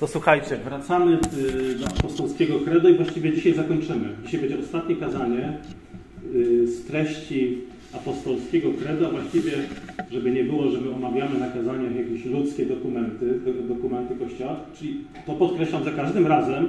To 0.00 0.06
słuchajcie, 0.06 0.56
wracamy 0.64 1.18
y, 1.38 1.74
do 1.74 1.86
apostolskiego 1.86 2.60
credo 2.60 2.88
i 2.88 2.94
właściwie 2.94 3.32
dzisiaj 3.32 3.54
zakończymy. 3.54 4.08
Dzisiaj 4.24 4.40
będzie 4.40 4.58
ostatnie 4.58 4.96
kazanie 4.96 5.58
y, 6.34 6.66
z 6.68 6.84
treści 6.84 7.58
apostolskiego 7.92 8.70
credo, 8.82 9.10
właściwie, 9.10 9.52
żeby 10.10 10.30
nie 10.30 10.44
było, 10.44 10.70
że 10.70 10.80
my 10.80 10.94
omawiamy 10.94 11.38
na 11.38 11.48
kazaniach 11.48 11.96
jakieś 11.96 12.24
ludzkie 12.24 12.66
dokumenty, 12.66 13.40
dokumenty 13.68 14.14
Kościoła, 14.14 14.56
czyli 14.78 15.04
to 15.26 15.32
podkreślam 15.32 15.84
za 15.84 15.90
każdym 15.90 16.26
razem, 16.26 16.68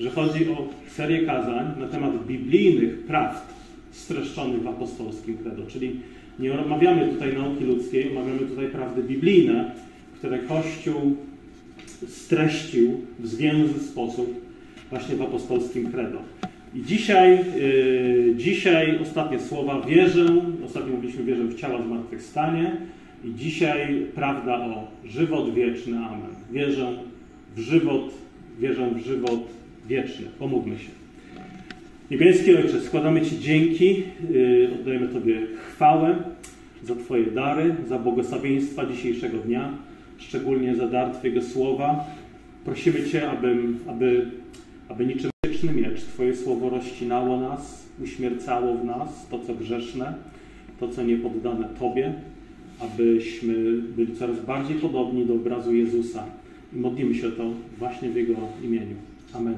że 0.00 0.10
chodzi 0.10 0.48
o 0.48 0.68
serię 0.88 1.26
kazań 1.26 1.66
na 1.78 1.88
temat 1.88 2.26
biblijnych 2.26 2.98
prawd 2.98 3.46
streszczonych 3.90 4.62
w 4.62 4.68
apostolskim 4.68 5.38
credo, 5.38 5.62
czyli 5.66 6.00
nie 6.38 6.60
omawiamy 6.60 7.08
tutaj 7.08 7.36
nauki 7.36 7.64
ludzkiej, 7.64 8.10
omawiamy 8.10 8.38
tutaj 8.38 8.68
prawdy 8.68 9.02
biblijne, 9.02 9.70
które 10.18 10.38
Kościół 10.38 11.16
streścił 12.08 13.00
w 13.18 13.26
zwięzły 13.26 13.80
sposób 13.80 14.46
właśnie 14.90 15.16
w 15.16 15.22
apostolskim 15.22 15.92
credo. 15.92 16.18
I 16.74 16.82
dzisiaj, 16.82 17.38
yy, 17.60 18.34
dzisiaj 18.36 18.98
ostatnie 19.02 19.38
słowa. 19.40 19.80
Wierzę, 19.80 20.26
ostatnio 20.66 20.92
mówiliśmy, 20.92 21.24
wierzę 21.24 21.44
w 21.44 21.60
ciała 21.60 21.82
zmartwychwstanie 21.82 22.76
i 23.24 23.34
dzisiaj 23.34 24.06
prawda 24.14 24.56
o 24.56 24.88
żywot 25.04 25.54
wieczny. 25.54 25.98
Amen. 25.98 26.30
Wierzę 26.52 26.92
w 27.56 27.60
żywot, 27.60 28.14
wierzę 28.60 28.90
w 28.90 29.06
żywot 29.06 29.40
wieczny. 29.88 30.26
Pomódlmy 30.38 30.78
się. 30.78 30.90
Niebieski 32.10 32.56
Ojcze, 32.56 32.80
składamy 32.80 33.22
Ci 33.22 33.38
dzięki, 33.38 34.02
yy, 34.30 34.70
oddajemy 34.80 35.08
Tobie 35.08 35.40
chwałę 35.68 36.16
za 36.82 36.94
Twoje 36.94 37.26
dary, 37.26 37.74
za 37.88 37.98
błogosławieństwa 37.98 38.86
dzisiejszego 38.86 39.38
dnia 39.38 39.72
szczególnie 40.18 40.76
za 40.76 40.88
dar 40.88 41.14
Twojego 41.16 41.42
słowa. 41.42 42.04
Prosimy 42.64 43.04
Cię, 43.04 43.30
aby, 43.30 43.56
aby, 43.86 44.30
aby 44.88 45.06
niczym 45.06 45.30
wieczny 45.46 45.72
miecz 45.72 46.00
Twoje 46.00 46.36
słowo 46.36 46.70
rozcinało 46.70 47.40
nas, 47.40 47.86
uśmiercało 48.02 48.74
w 48.74 48.84
nas 48.84 49.28
to, 49.30 49.38
co 49.38 49.54
grzeszne, 49.54 50.14
to, 50.80 50.88
co 50.88 51.02
niepoddane 51.02 51.68
Tobie, 51.78 52.14
abyśmy 52.80 53.54
byli 53.96 54.16
coraz 54.16 54.40
bardziej 54.40 54.76
podobni 54.76 55.26
do 55.26 55.34
obrazu 55.34 55.74
Jezusa. 55.74 56.24
I 56.72 56.76
modlimy 56.76 57.14
się 57.14 57.32
to 57.32 57.50
właśnie 57.78 58.10
w 58.10 58.16
Jego 58.16 58.34
imieniu. 58.64 58.96
Amen. 59.32 59.54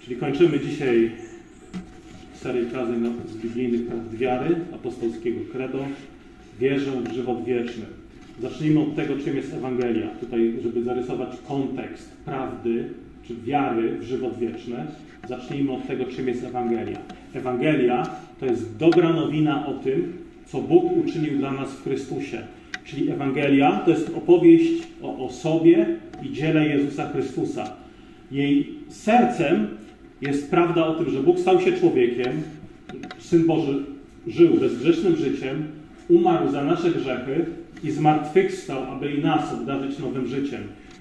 Czyli 0.00 0.16
kończymy 0.16 0.60
dzisiaj 0.60 1.10
serię 2.34 2.64
kazań 2.64 3.12
z 3.28 3.36
biblijnych 3.36 3.86
prawd 3.86 4.14
wiary, 4.16 4.56
apostolskiego 4.74 5.40
credo. 5.52 5.86
Wierzę 6.60 6.90
w 7.02 7.12
żywot 7.12 7.44
wieczny. 7.44 7.84
Zacznijmy 8.40 8.80
od 8.80 8.96
tego, 8.96 9.16
czym 9.24 9.36
jest 9.36 9.54
Ewangelia. 9.54 10.08
Tutaj, 10.20 10.54
żeby 10.62 10.82
zarysować 10.82 11.28
kontekst 11.48 12.16
prawdy 12.24 12.88
czy 13.28 13.34
wiary 13.34 13.98
w 13.98 14.02
żywot 14.02 14.38
wieczny, 14.38 14.76
zacznijmy 15.28 15.72
od 15.72 15.86
tego, 15.86 16.04
czym 16.04 16.28
jest 16.28 16.44
Ewangelia. 16.44 16.98
Ewangelia 17.34 18.10
to 18.40 18.46
jest 18.46 18.76
dobra 18.76 19.12
nowina 19.12 19.66
o 19.66 19.74
tym, 19.74 20.12
co 20.46 20.60
Bóg 20.60 20.96
uczynił 20.96 21.38
dla 21.38 21.52
nas 21.52 21.72
w 21.72 21.82
Chrystusie. 21.82 22.42
Czyli 22.84 23.10
Ewangelia 23.10 23.80
to 23.84 23.90
jest 23.90 24.10
opowieść 24.16 24.82
o 25.02 25.26
osobie 25.26 25.86
i 26.22 26.32
dziele 26.32 26.68
Jezusa 26.68 27.08
Chrystusa. 27.08 27.72
Jej 28.30 28.74
sercem 28.88 29.68
jest 30.20 30.50
prawda 30.50 30.86
o 30.86 30.94
tym, 30.94 31.10
że 31.10 31.22
Bóg 31.22 31.38
stał 31.38 31.60
się 31.60 31.72
człowiekiem, 31.72 32.42
Syn 33.18 33.46
Boży 33.46 33.84
żył 34.26 34.54
bezgrzesznym 34.54 35.16
życiem, 35.16 35.64
umarł 36.08 36.50
za 36.50 36.64
nasze 36.64 36.90
grzechy, 36.90 37.44
i 37.84 37.90
zmartwychwstał, 37.90 38.82
aby 38.92 39.10
i 39.10 39.22
nas 39.22 39.54
obdarzyć 39.54 39.98
nowym 39.98 40.26
życiem. 40.26 40.60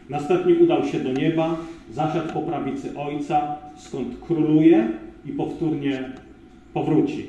Następnie 0.09 0.55
udał 0.55 0.85
się 0.85 0.99
do 0.99 1.13
nieba, 1.13 1.57
zasiadł 1.91 2.33
po 2.33 2.41
prawicy 2.41 2.97
Ojca, 2.97 3.55
skąd 3.77 4.07
króluje 4.27 4.87
i 5.25 5.31
powtórnie 5.31 6.09
powróci. 6.73 7.25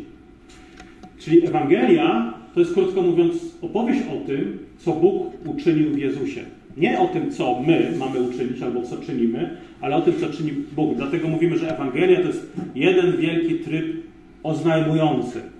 Czyli 1.19 1.47
Ewangelia 1.47 2.35
to 2.55 2.61
jest 2.61 2.75
krótko 2.75 3.03
mówiąc 3.03 3.35
opowieść 3.63 4.01
o 4.03 4.27
tym, 4.27 4.59
co 4.79 4.93
Bóg 4.93 5.33
uczynił 5.47 5.91
w 5.91 5.99
Jezusie. 5.99 6.41
Nie 6.77 7.01
o 7.01 7.07
tym, 7.07 7.31
co 7.31 7.63
my 7.67 7.93
mamy 7.99 8.21
uczynić 8.21 8.63
albo 8.63 8.83
co 8.83 8.97
czynimy, 8.97 9.57
ale 9.81 9.97
o 9.97 10.01
tym, 10.01 10.15
co 10.21 10.29
czyni 10.29 10.53
Bóg. 10.77 10.97
Dlatego 10.97 11.29
mówimy, 11.29 11.59
że 11.59 11.75
Ewangelia 11.75 12.21
to 12.21 12.27
jest 12.27 12.53
jeden 12.75 13.17
wielki 13.17 13.55
tryb 13.55 13.87
oznajmujący. 14.43 15.56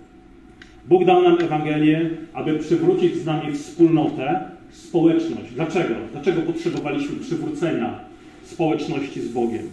Bóg 0.87 1.05
dał 1.05 1.23
nam 1.23 1.41
Ewangelię, 1.41 2.09
aby 2.33 2.59
przywrócić 2.59 3.15
z 3.15 3.25
nami 3.25 3.53
wspólnotę, 3.53 4.39
społeczność. 4.71 5.53
Dlaczego? 5.55 5.95
Dlaczego 6.11 6.41
potrzebowaliśmy 6.41 7.19
przywrócenia 7.19 7.99
społeczności 8.43 9.21
z 9.21 9.27
Bogiem? 9.27 9.69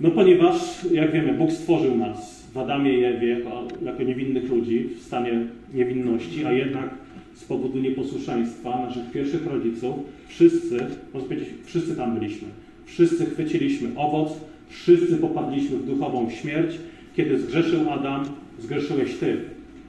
No 0.00 0.10
ponieważ, 0.10 0.84
jak 0.92 1.12
wiemy, 1.12 1.32
Bóg 1.32 1.52
stworzył 1.52 1.96
nas 1.96 2.46
w 2.54 2.58
Adamie 2.58 2.98
i 2.98 3.04
Ewie 3.04 3.28
jako, 3.28 3.68
jako 3.82 4.02
niewinnych 4.02 4.50
ludzi 4.50 4.88
w 5.00 5.02
stanie 5.02 5.32
niewinności, 5.74 6.44
a 6.44 6.52
jednak 6.52 6.90
z 7.34 7.44
powodu 7.44 7.78
nieposłuszeństwa 7.78 8.86
naszych 8.86 9.10
pierwszych 9.10 9.46
rodziców 9.46 9.94
wszyscy, 10.28 10.86
można 11.14 11.28
powiedzieć, 11.28 11.48
wszyscy 11.64 11.96
tam 11.96 12.18
byliśmy. 12.18 12.48
Wszyscy 12.86 13.26
chwyciliśmy 13.26 13.88
owoc, 13.96 14.32
wszyscy 14.68 15.16
popadliśmy 15.16 15.76
w 15.76 15.86
duchową 15.86 16.30
śmierć. 16.30 16.78
Kiedy 17.16 17.40
zgrzeszył 17.40 17.90
Adam, 17.90 18.24
zgrzeszyłeś 18.58 19.14
Ty 19.14 19.36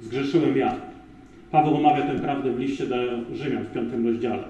zgrzeszyłem 0.01 0.57
ja. 0.57 0.75
Paweł 1.51 1.75
omawia 1.75 2.01
tę 2.01 2.19
prawdę 2.19 2.51
w 2.51 2.59
liście 2.59 2.87
do 2.87 2.95
Rzymian 3.33 3.63
w 3.63 3.71
piątym 3.71 4.07
rozdziale. 4.07 4.43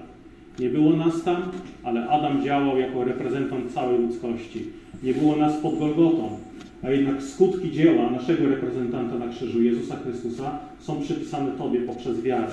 Nie 0.58 0.68
było 0.68 0.96
nas 0.96 1.22
tam, 1.22 1.42
ale 1.82 2.08
Adam 2.08 2.44
działał 2.44 2.78
jako 2.78 3.04
reprezentant 3.04 3.72
całej 3.72 3.98
ludzkości. 3.98 4.64
Nie 5.02 5.14
było 5.14 5.36
nas 5.36 5.56
pod 5.56 5.78
Golgotą, 5.78 6.38
a 6.82 6.90
jednak 6.90 7.22
skutki 7.22 7.70
dzieła 7.70 8.10
naszego 8.10 8.48
reprezentanta 8.48 9.18
na 9.18 9.28
krzyżu, 9.28 9.62
Jezusa 9.62 9.96
Chrystusa, 9.96 10.58
są 10.78 11.00
przypisane 11.00 11.52
Tobie 11.52 11.80
poprzez 11.80 12.22
wiarę. 12.22 12.52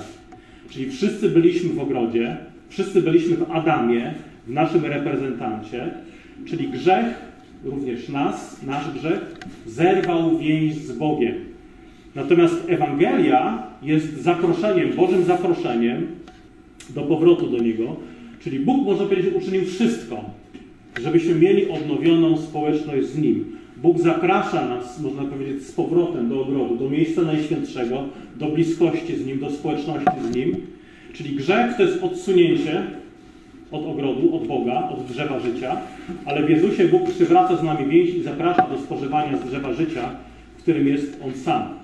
Czyli 0.69 0.91
wszyscy 0.91 1.29
byliśmy 1.29 1.73
w 1.73 1.79
ogrodzie, 1.79 2.37
wszyscy 2.69 3.01
byliśmy 3.01 3.35
w 3.35 3.51
Adamie, 3.51 4.13
w 4.47 4.51
naszym 4.51 4.85
reprezentancie, 4.85 5.91
czyli 6.45 6.67
grzech, 6.67 7.05
również 7.63 8.09
nas, 8.09 8.63
nasz 8.63 8.91
grzech, 8.93 9.35
zerwał 9.65 10.37
więź 10.37 10.75
z 10.75 10.97
Bogiem. 10.97 11.48
Natomiast 12.15 12.55
Ewangelia 12.67 13.63
jest 13.83 14.21
zaproszeniem, 14.21 14.93
Bożym 14.93 15.23
zaproszeniem 15.23 16.07
do 16.89 17.01
powrotu 17.01 17.47
do 17.47 17.57
Niego. 17.57 17.95
Czyli 18.43 18.59
Bóg, 18.59 18.85
można 18.85 19.05
powiedzieć, 19.05 19.33
uczynił 19.33 19.65
wszystko, 19.65 20.23
żebyśmy 21.01 21.35
mieli 21.35 21.69
odnowioną 21.69 22.37
społeczność 22.37 23.07
z 23.07 23.17
Nim. 23.17 23.45
Bóg 23.77 23.99
zaprasza 23.99 24.65
nas, 24.65 25.01
można 25.01 25.23
powiedzieć, 25.23 25.63
z 25.63 25.71
powrotem 25.71 26.29
do 26.29 26.41
ogrodu, 26.41 26.75
do 26.75 26.89
miejsca 26.89 27.21
najświętszego, 27.21 28.03
do 28.35 28.45
bliskości 28.45 29.15
z 29.17 29.25
Nim, 29.25 29.39
do 29.39 29.49
społeczności 29.49 30.21
z 30.31 30.35
Nim. 30.35 30.55
Czyli 31.13 31.35
grzech 31.35 31.77
to 31.77 31.83
jest 31.83 32.03
odsunięcie 32.03 32.83
od 33.71 33.85
ogrodu, 33.85 34.35
od 34.35 34.47
Boga, 34.47 34.89
od 34.89 35.05
drzewa 35.05 35.39
życia, 35.39 35.77
ale 36.25 36.43
w 36.43 36.49
Jezusie 36.49 36.85
Bóg 36.87 37.09
przywraca 37.09 37.55
z 37.55 37.63
nami 37.63 37.85
więź 37.85 38.09
i 38.09 38.21
zaprasza 38.21 38.67
do 38.67 38.77
spożywania 38.77 39.37
z 39.37 39.45
drzewa 39.45 39.73
życia, 39.73 40.09
którym 40.57 40.87
jest 40.87 41.19
On 41.25 41.33
sam. 41.33 41.78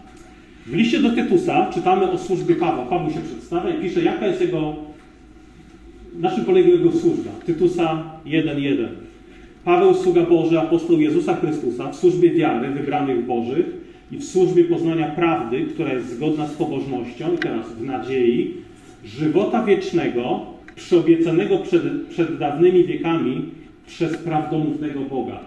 W 0.65 0.73
liście 0.73 0.99
do 0.99 1.09
Tytusa 1.09 1.69
czytamy 1.73 2.11
o 2.11 2.17
służbie 2.17 2.55
Pawła. 2.55 2.85
Paweł 2.85 3.11
się 3.11 3.19
przedstawia 3.19 3.69
i 3.69 3.81
pisze, 3.81 4.01
jaka 4.01 4.27
jest 4.27 4.41
jego, 4.41 4.75
na 6.19 6.31
czym 6.31 6.57
jego 6.57 6.91
służba. 6.91 7.31
Tytusa 7.45 8.03
1.1. 8.25 8.87
Paweł, 9.65 9.93
sługa 9.93 10.23
Boży, 10.23 10.59
apostoł 10.59 10.99
Jezusa 10.99 11.35
Chrystusa 11.35 11.91
w 11.91 11.95
służbie 11.95 12.31
wiary 12.31 12.69
wybranych 12.69 13.25
Bożych 13.25 13.65
i 14.11 14.17
w 14.17 14.23
służbie 14.23 14.63
poznania 14.63 15.07
prawdy, 15.07 15.61
która 15.61 15.93
jest 15.93 16.15
zgodna 16.15 16.47
z 16.47 16.53
pobożnością 16.53 17.33
i 17.33 17.38
teraz 17.38 17.73
w 17.73 17.83
nadziei 17.83 18.53
żywota 19.06 19.63
wiecznego, 19.63 20.45
przyobiecanego 20.75 21.57
przed, 21.57 21.83
przed 22.09 22.38
dawnymi 22.38 22.83
wiekami 22.83 23.45
przez 23.88 24.18
prawdomównego 24.18 25.00
Boga. 25.00 25.39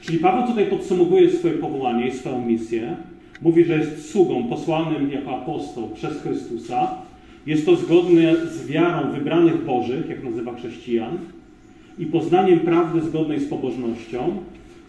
Czyli 0.00 0.18
Paweł 0.18 0.46
tutaj 0.46 0.66
podsumowuje 0.66 1.30
swoje 1.30 1.54
powołanie 1.54 2.08
i 2.08 2.12
swoją 2.12 2.46
misję 2.46 2.96
Mówi, 3.42 3.64
że 3.64 3.78
jest 3.78 4.10
sługą 4.10 4.44
posłanym 4.44 5.10
jako 5.10 5.36
apostoł 5.36 5.88
przez 5.88 6.22
Chrystusa. 6.22 6.94
Jest 7.46 7.66
to 7.66 7.76
zgodne 7.76 8.46
z 8.46 8.66
wiarą 8.66 9.12
wybranych 9.12 9.64
Bożych, 9.64 10.08
jak 10.08 10.24
nazywa 10.24 10.54
chrześcijan, 10.54 11.18
i 11.98 12.06
poznaniem 12.06 12.60
prawdy 12.60 13.00
zgodnej 13.00 13.40
z 13.40 13.48
pobożnością. 13.48 14.36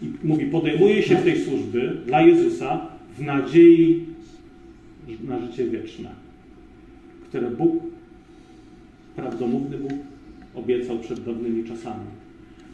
I 0.02 0.06
mówi, 0.24 0.46
podejmuje 0.46 1.04
się 1.04 1.16
tej 1.16 1.40
służby 1.40 1.98
dla 2.06 2.22
Jezusa 2.22 2.82
w 3.18 3.22
nadziei 3.22 4.06
na 5.24 5.40
życie 5.40 5.66
wieczne, 5.66 6.10
które 7.30 7.52
Bóg, 7.52 7.84
prawdomówny 9.16 9.78
Bóg, 9.78 9.94
obiecał 10.56 11.00
przed 11.00 11.24
dawnymi 11.24 11.64
czasami. 11.64 12.06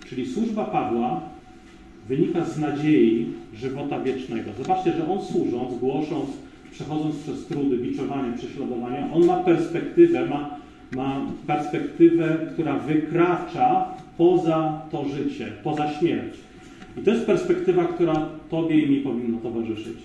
Czyli 0.10 0.26
służba 0.26 0.66
Pawła 0.66 1.35
wynika 2.08 2.46
z 2.46 2.60
nadziei 2.60 3.28
żywota 3.54 4.00
wiecznego. 4.00 4.52
Zobaczcie, 4.58 4.94
że 4.94 5.10
on 5.10 5.22
służąc, 5.22 5.80
głosząc, 5.80 6.30
przechodząc 6.72 7.16
przez 7.16 7.46
trudy, 7.46 7.78
biczowanie, 7.78 8.38
prześladowania, 8.38 9.14
on 9.14 9.26
ma 9.26 9.38
perspektywę, 9.38 10.26
ma, 10.26 10.60
ma 10.96 11.22
perspektywę, 11.48 12.38
która 12.54 12.80
wykracza 12.80 13.86
poza 14.18 14.82
to 14.92 15.06
życie, 15.06 15.52
poza 15.64 15.94
śmierć. 15.94 16.38
I 16.98 17.02
to 17.02 17.12
jest 17.12 17.26
perspektywa, 17.26 17.86
która 17.86 18.30
Tobie 18.50 18.80
i 18.80 18.90
mi 18.90 18.98
powinna 18.98 19.38
towarzyszyć. 19.38 19.98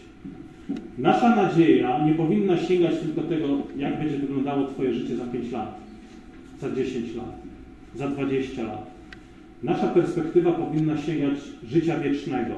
Nasza 0.98 1.36
nadzieja 1.36 2.06
nie 2.06 2.14
powinna 2.14 2.56
sięgać 2.56 2.94
tylko 2.98 3.22
tego, 3.22 3.46
jak 3.76 3.98
będzie 3.98 4.18
wyglądało 4.18 4.66
Twoje 4.66 4.94
życie 4.94 5.16
za 5.16 5.24
5 5.24 5.52
lat, 5.52 5.80
za 6.60 6.70
10 6.70 7.14
lat, 7.14 7.34
za 7.94 8.08
20 8.08 8.62
lat. 8.62 8.99
Nasza 9.62 9.86
perspektywa 9.86 10.52
powinna 10.52 10.98
sięgać 10.98 11.38
życia 11.68 11.98
wiecznego. 11.98 12.54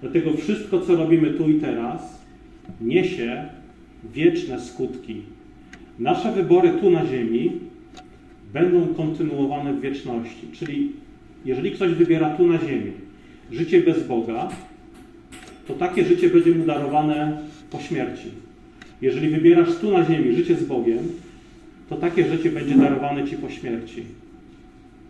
Dlatego 0.00 0.32
wszystko, 0.32 0.80
co 0.80 0.96
robimy 0.96 1.30
tu 1.30 1.50
i 1.50 1.54
teraz, 1.54 2.20
niesie 2.80 3.44
wieczne 4.14 4.60
skutki. 4.60 5.22
Nasze 5.98 6.32
wybory 6.32 6.70
tu 6.80 6.90
na 6.90 7.06
Ziemi 7.06 7.52
będą 8.52 8.94
kontynuowane 8.94 9.74
w 9.74 9.80
wieczności. 9.80 10.46
Czyli 10.52 10.92
jeżeli 11.44 11.70
ktoś 11.70 11.92
wybiera 11.92 12.30
tu 12.30 12.46
na 12.46 12.58
Ziemi 12.58 12.92
życie 13.52 13.82
bez 13.82 14.06
Boga, 14.06 14.48
to 15.66 15.74
takie 15.74 16.04
życie 16.04 16.30
będzie 16.30 16.50
mu 16.50 16.66
darowane 16.66 17.38
po 17.70 17.78
śmierci. 17.78 18.28
Jeżeli 19.02 19.28
wybierasz 19.28 19.76
tu 19.76 19.90
na 19.90 20.04
Ziemi 20.04 20.36
życie 20.36 20.56
z 20.56 20.64
Bogiem, 20.64 20.98
to 21.88 21.96
takie 21.96 22.28
życie 22.28 22.50
będzie 22.50 22.74
darowane 22.74 23.28
ci 23.28 23.36
po 23.36 23.50
śmierci. 23.50 24.02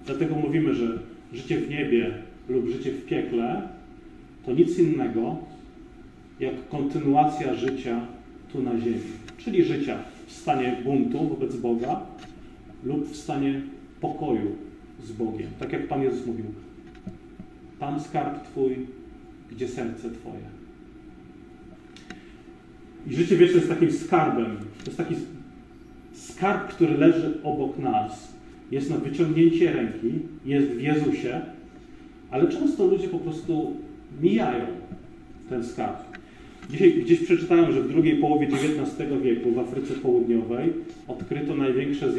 Dlatego 0.07 0.35
mówimy, 0.35 0.75
że 0.75 0.99
życie 1.33 1.61
w 1.61 1.71
niebie 1.71 2.15
lub 2.49 2.69
życie 2.69 2.93
w 2.93 3.07
piekle 3.07 3.69
to 4.47 4.53
nic 4.53 4.79
innego 4.79 5.37
jak 6.41 6.69
kontynuacja 6.69 7.55
życia 7.55 8.01
tu 8.53 8.63
na 8.63 8.81
ziemi, 8.81 9.01
czyli 9.39 9.65
życia 9.65 9.99
w 10.27 10.33
stanie 10.33 10.77
buntu 10.85 11.29
wobec 11.29 11.57
Boga 11.57 12.01
lub 12.85 13.09
w 13.09 13.17
stanie 13.17 13.61
pokoju 14.01 14.57
z 15.05 15.13
Bogiem. 15.13 15.51
Tak 15.59 15.73
jak 15.73 15.89
Pan 15.89 16.03
Jezus 16.03 16.27
mówił, 16.27 16.45
tam 17.81 18.01
skarb 18.01 18.45
Twój, 18.45 18.77
gdzie 19.51 19.69
serce 19.69 20.11
Twoje. 20.11 20.61
I 23.07 23.15
życie 23.15 23.37
wieczne 23.37 23.57
jest 23.57 23.69
takim 23.69 23.93
skarbem. 23.93 24.57
To 24.57 24.85
jest 24.87 24.97
taki 24.97 25.15
skarb, 26.13 26.69
który 26.69 26.99
leży 26.99 27.39
obok 27.43 27.79
nas. 27.79 28.30
Jest 28.71 28.91
na 28.91 28.97
wyciągnięcie 28.97 29.73
ręki, 29.73 30.13
jest 30.45 30.67
w 30.67 30.81
Jezusie, 30.81 31.41
ale 32.31 32.49
często 32.49 32.87
ludzie 32.87 33.09
po 33.09 33.19
prostu 33.19 33.77
mijają 34.23 34.67
ten 35.49 35.65
skarb. 35.65 36.11
Dzisiaj 36.71 36.93
gdzieś 36.93 37.21
przeczytałem, 37.21 37.73
że 37.73 37.83
w 37.83 37.89
drugiej 37.89 38.17
połowie 38.17 38.47
XIX 38.47 39.09
wieku 39.23 39.53
w 39.53 39.59
Afryce 39.59 39.95
Południowej 39.95 40.73
odkryto 41.09 41.57
największe 41.57 42.07
e, 42.07 42.11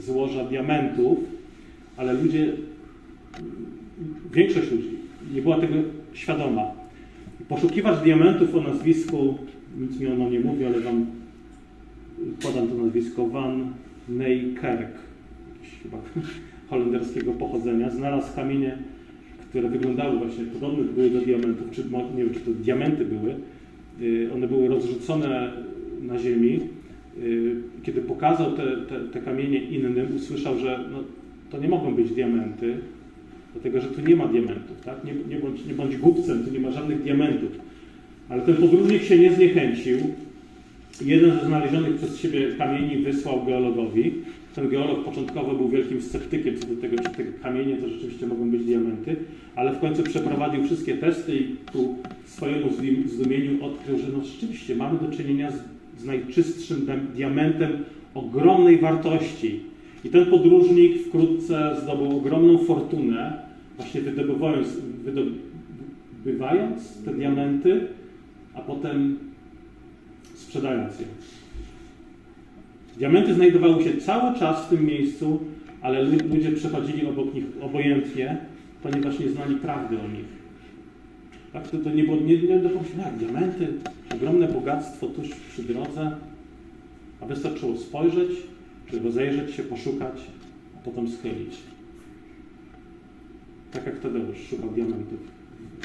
złoża 0.00 0.44
diamentów, 0.44 1.18
ale 1.96 2.12
ludzie, 2.12 2.52
większość 4.32 4.70
ludzi 4.70 4.90
nie 5.34 5.42
była 5.42 5.60
tego 5.60 5.74
świadoma. 6.12 6.62
Poszukiwacz 7.48 8.02
diamentów 8.02 8.54
o 8.54 8.60
nazwisku, 8.60 9.38
nic 9.78 10.00
mi 10.00 10.06
ono 10.06 10.30
nie 10.30 10.40
mówi, 10.40 10.64
ale 10.64 10.80
wam 10.80 11.06
podam 12.42 12.68
to 12.68 12.74
nazwisko, 12.74 13.26
Van 13.26 13.72
Neykerk, 14.08 15.09
chyba 15.82 15.98
holenderskiego 16.70 17.32
pochodzenia, 17.32 17.90
znalazł 17.90 18.34
kamienie, 18.36 18.78
które 19.48 19.68
wyglądały 19.68 20.18
właśnie 20.18 20.44
podobne 20.44 20.84
były 20.84 21.10
do 21.10 21.20
diamentów, 21.20 21.70
czy 21.70 21.84
nie 22.16 22.24
wiem, 22.24 22.34
czy 22.34 22.40
to 22.40 22.50
diamenty 22.50 23.04
były, 23.04 23.34
Y, 24.02 24.28
one 24.34 24.48
były 24.48 24.68
rozrzucone 24.68 25.52
na 26.02 26.18
ziemi. 26.18 26.60
Y, 27.22 27.56
kiedy 27.82 28.00
pokazał 28.00 28.52
te, 28.52 28.76
te, 28.76 29.00
te 29.00 29.20
kamienie 29.20 29.58
innym, 29.62 30.16
usłyszał, 30.16 30.58
że 30.58 30.84
no, 30.92 30.98
to 31.50 31.58
nie 31.58 31.68
mogą 31.68 31.94
być 31.94 32.10
diamenty, 32.10 32.74
dlatego 33.52 33.80
że 33.80 33.88
tu 33.88 34.00
nie 34.00 34.16
ma 34.16 34.26
diamentów. 34.26 34.80
Tak? 34.84 35.04
Nie, 35.04 35.12
nie, 35.28 35.40
bądź, 35.40 35.66
nie 35.66 35.74
bądź 35.74 35.96
głupcem, 35.96 36.44
tu 36.44 36.50
nie 36.50 36.60
ma 36.60 36.70
żadnych 36.70 37.02
diamentów. 37.02 37.50
Ale 38.28 38.42
ten 38.42 38.56
podróżnik 38.56 39.02
się 39.02 39.18
nie 39.18 39.32
zniechęcił. 39.32 39.98
Jeden 41.04 41.30
ze 41.40 41.46
znalezionych 41.46 41.96
przez 41.96 42.18
siebie 42.18 42.48
kamieni 42.58 42.96
wysłał 42.96 43.44
geologowi. 43.44 44.12
Ten 44.54 44.68
geolog 44.68 45.04
początkowo 45.04 45.54
był 45.54 45.68
wielkim 45.68 46.02
sceptykiem 46.02 46.58
co 46.58 46.66
do 46.66 46.80
tego, 46.80 46.96
czy 46.96 47.10
te 47.10 47.24
kamienie 47.24 47.76
to 47.76 47.88
rzeczywiście 47.88 48.26
mogą 48.26 48.50
być 48.50 48.64
diamenty, 48.64 49.16
ale 49.56 49.72
w 49.72 49.80
końcu 49.80 50.02
przeprowadził 50.02 50.64
wszystkie 50.64 50.94
testy 50.94 51.36
i 51.36 51.56
ku 51.72 51.96
swojemu 52.24 52.66
zdumieniu 53.06 53.64
odkrył, 53.64 53.98
że 53.98 54.08
no 54.08 54.24
rzeczywiście 54.24 54.76
mamy 54.76 54.98
do 54.98 55.16
czynienia 55.16 55.50
z, 55.50 55.54
z 56.00 56.04
najczystszym 56.04 56.86
diamentem 57.14 57.70
ogromnej 58.14 58.78
wartości. 58.78 59.60
I 60.04 60.08
ten 60.08 60.26
podróżnik 60.26 61.06
wkrótce 61.06 61.76
zdobył 61.82 62.16
ogromną 62.16 62.58
fortunę, 62.58 63.42
właśnie 63.76 64.00
wydobywając, 64.00 64.68
wydobywając 65.04 67.02
te 67.04 67.14
diamenty, 67.14 67.86
a 68.54 68.60
potem 68.60 69.18
sprzedając 70.34 71.00
je. 71.00 71.06
Diamenty 72.96 73.34
znajdowały 73.34 73.84
się 73.84 73.96
cały 73.96 74.38
czas 74.38 74.66
w 74.66 74.68
tym 74.68 74.86
miejscu, 74.86 75.40
ale 75.82 76.02
ludzie 76.02 76.52
przechodzili 76.52 77.06
obok 77.06 77.34
nich 77.34 77.44
obojętnie, 77.60 78.38
ponieważ 78.82 79.18
nie 79.18 79.28
znali 79.28 79.56
prawdy 79.56 80.00
o 80.00 80.08
nich. 80.08 80.40
Tak, 81.52 81.68
to, 81.68 81.78
to 81.78 81.90
nie 81.90 82.04
było 82.04 82.16
nie, 82.16 82.38
nie 82.38 82.58
do 82.58 82.70
pomyślenia, 82.70 83.10
diamenty, 83.10 83.68
ogromne 84.14 84.48
bogactwo 84.48 85.06
tuż 85.06 85.28
przy 85.28 85.62
drodze, 85.62 86.16
a 87.20 87.26
wystarczyło 87.26 87.76
spojrzeć, 87.76 88.30
czy 88.90 89.00
rozejrzeć 89.00 89.54
się, 89.54 89.62
poszukać, 89.62 90.14
a 90.76 90.84
potem 90.84 91.08
schylić. 91.08 91.56
Tak 93.72 93.86
jak 93.86 93.98
Tadeusz 93.98 94.48
szukał 94.50 94.70
diamentów. 94.70 95.20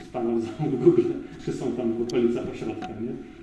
Sprawdzał 0.03 0.39
w 0.59 0.83
Google, 0.83 1.01
czy 1.45 1.53
są 1.53 1.71
tam 1.71 1.93
w 1.93 2.01
okolicach 2.01 2.49
ośrodka, 2.53 2.87
nie? 2.87 3.34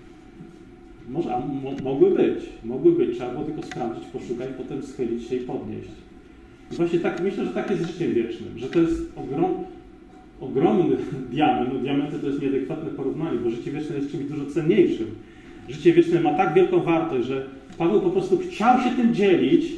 Może, 1.09 1.35
a 1.35 1.43
mogły 1.83 2.11
być, 2.11 2.45
mogły 2.65 2.93
być, 2.93 3.17
trzeba 3.17 3.31
było 3.31 3.45
tylko 3.45 3.63
sprawdzić, 3.63 4.05
poszukać, 4.05 4.49
potem 4.59 4.83
schylić 4.83 5.29
się 5.29 5.37
i 5.37 5.41
podnieść. 5.41 5.89
I 6.73 6.75
właśnie 6.75 6.99
tak, 6.99 7.23
myślę, 7.23 7.45
że 7.45 7.51
tak 7.51 7.71
jest 7.71 7.87
życiem 7.87 8.15
wiecznym, 8.15 8.59
że 8.59 8.69
to 8.69 8.81
jest 8.81 9.03
ogrom, 9.17 9.55
ogromny 10.41 10.97
diament, 11.33 11.71
no 11.73 11.79
diamenty 11.79 12.19
to 12.19 12.27
jest 12.27 12.43
nieadekwatne 12.43 12.91
porównanie, 12.91 13.39
bo 13.39 13.51
życie 13.51 13.71
wieczne 13.71 13.97
jest 13.97 14.11
czymś 14.11 14.25
dużo 14.25 14.47
cenniejszym. 14.47 15.07
Życie 15.69 15.93
wieczne 15.93 16.21
ma 16.21 16.35
tak 16.35 16.55
wielką 16.55 16.81
wartość, 16.81 17.27
że 17.27 17.47
Paweł 17.79 18.01
po 18.01 18.11
prostu 18.11 18.39
chciał 18.39 18.81
się 18.81 18.91
tym 18.91 19.15
dzielić, 19.15 19.73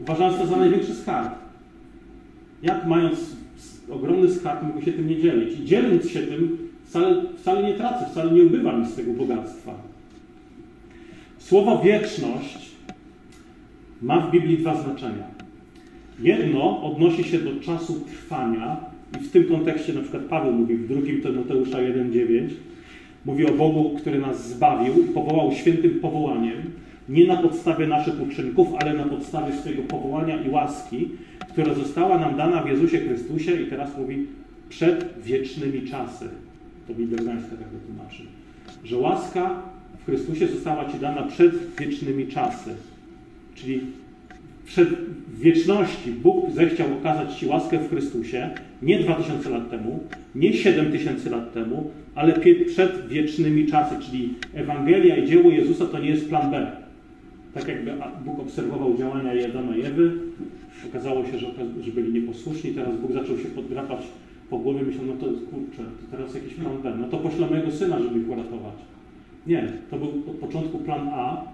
uważając 0.00 0.38
to 0.38 0.46
za 0.46 0.56
największy 0.56 0.94
skarb. 0.94 1.34
Jak 2.62 2.86
mając 2.86 3.36
ogromny 3.90 4.30
skarb 4.30 4.62
mógł 4.62 4.82
się 4.82 4.92
tym 4.92 5.08
nie 5.08 5.20
dzielić? 5.20 5.60
I 5.60 5.64
dzieląc 5.64 6.08
się 6.08 6.20
tym, 6.20 6.58
wcale, 6.96 7.22
wcale 7.38 7.62
nie 7.62 7.74
tracę, 7.74 8.06
wcale 8.10 8.32
nie 8.32 8.42
ubywa 8.42 8.72
mi 8.72 8.86
z 8.86 8.94
tego 8.94 9.12
bogactwa. 9.12 9.74
Słowo 11.38 11.82
wieczność 11.84 12.70
ma 14.02 14.20
w 14.20 14.30
Biblii 14.30 14.58
dwa 14.58 14.82
znaczenia. 14.82 15.24
Jedno 16.20 16.82
odnosi 16.82 17.24
się 17.24 17.38
do 17.38 17.60
czasu 17.60 18.00
trwania 18.00 18.76
i 19.20 19.24
w 19.24 19.30
tym 19.30 19.44
kontekście 19.44 19.92
na 19.92 20.00
przykład 20.00 20.22
Paweł 20.22 20.52
mówi 20.52 20.76
w 20.76 20.88
drugim 20.88 21.22
Tymoteusza 21.22 21.78
1,9 21.78 22.48
mówi 23.24 23.46
o 23.46 23.52
Bogu, 23.52 23.94
który 23.98 24.18
nas 24.18 24.48
zbawił 24.48 25.04
i 25.04 25.08
powołał 25.08 25.52
świętym 25.52 25.90
powołaniem, 25.90 26.62
nie 27.08 27.26
na 27.26 27.36
podstawie 27.36 27.86
naszych 27.86 28.22
uczynków, 28.22 28.68
ale 28.80 28.94
na 28.94 29.04
podstawie 29.04 29.52
swojego 29.52 29.82
powołania 29.82 30.42
i 30.42 30.50
łaski, 30.50 31.08
która 31.48 31.74
została 31.74 32.18
nam 32.18 32.36
dana 32.36 32.62
w 32.62 32.68
Jezusie 32.68 32.98
Chrystusie 32.98 33.52
i 33.52 33.66
teraz 33.66 33.98
mówi 33.98 34.26
przed 34.68 35.22
wiecznymi 35.22 35.82
czasy. 35.82 36.28
To 36.86 36.94
Biblia 36.94 37.18
Gdańska 37.18 37.50
tak 37.50 37.68
to 37.68 37.86
tłumaczy. 37.86 38.22
Że 38.84 38.96
łaska 38.96 39.62
w 40.02 40.04
Chrystusie 40.04 40.46
została 40.46 40.92
Ci 40.92 40.98
dana 40.98 41.22
przed 41.22 41.76
wiecznymi 41.80 42.26
czasy. 42.26 42.70
Czyli 43.54 43.80
przed 44.66 44.88
wieczności 45.38 46.10
Bóg 46.10 46.50
zechciał 46.50 46.86
okazać 47.00 47.34
Ci 47.34 47.46
łaskę 47.46 47.78
w 47.78 47.88
Chrystusie 47.88 48.50
nie 48.82 48.98
2000 48.98 49.50
lat 49.50 49.70
temu, 49.70 50.00
nie 50.34 50.52
7000 50.52 51.30
lat 51.30 51.52
temu, 51.52 51.90
ale 52.14 52.32
przed 52.66 53.08
wiecznymi 53.08 53.66
czasy, 53.66 53.94
czyli 54.06 54.34
Ewangelia 54.54 55.16
i 55.16 55.28
dzieło 55.28 55.50
Jezusa 55.50 55.86
to 55.86 55.98
nie 55.98 56.10
jest 56.10 56.28
plan 56.28 56.50
B. 56.50 56.72
Tak 57.54 57.68
jakby 57.68 57.92
Bóg 58.24 58.40
obserwował 58.40 58.96
działania 58.98 59.30
Adama 59.50 59.76
i 59.76 59.82
Ewy, 59.82 60.12
okazało 60.88 61.24
się, 61.24 61.38
że 61.82 61.92
byli 61.94 62.12
nieposłuszni, 62.12 62.70
teraz 62.70 62.96
Bóg 62.96 63.12
zaczął 63.12 63.38
się 63.38 63.48
podgrapać 63.48 64.00
po 64.50 64.58
głowie, 64.58 64.82
myślał, 64.82 65.06
no 65.06 65.12
to 65.12 65.26
kurczę, 65.26 65.82
to 65.82 66.16
teraz 66.16 66.34
jakiś 66.34 66.54
plan 66.54 66.82
B, 66.82 66.92
no 67.00 67.08
to 67.08 67.16
poślę 67.16 67.46
mojego 67.46 67.70
syna, 67.70 68.00
żeby 68.00 68.20
ich 68.20 68.28
uratować. 68.28 68.74
Nie, 69.46 69.72
to 69.90 69.96
był 69.96 70.08
od 70.08 70.36
początku 70.36 70.78
plan 70.78 71.08
A, 71.12 71.44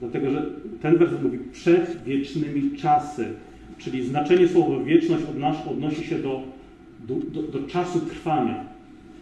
dlatego 0.00 0.30
że 0.30 0.46
ten 0.82 0.96
werset 0.96 1.22
mówi 1.22 1.38
przed 1.52 2.02
wiecznymi 2.04 2.76
czasy, 2.76 3.26
czyli 3.78 4.06
znaczenie 4.06 4.48
słowa 4.48 4.84
wieczność 4.84 5.24
odnosi 5.70 6.04
się 6.04 6.18
do, 6.18 6.42
do, 7.08 7.14
do, 7.14 7.42
do 7.42 7.66
czasu 7.66 8.00
trwania. 8.00 8.64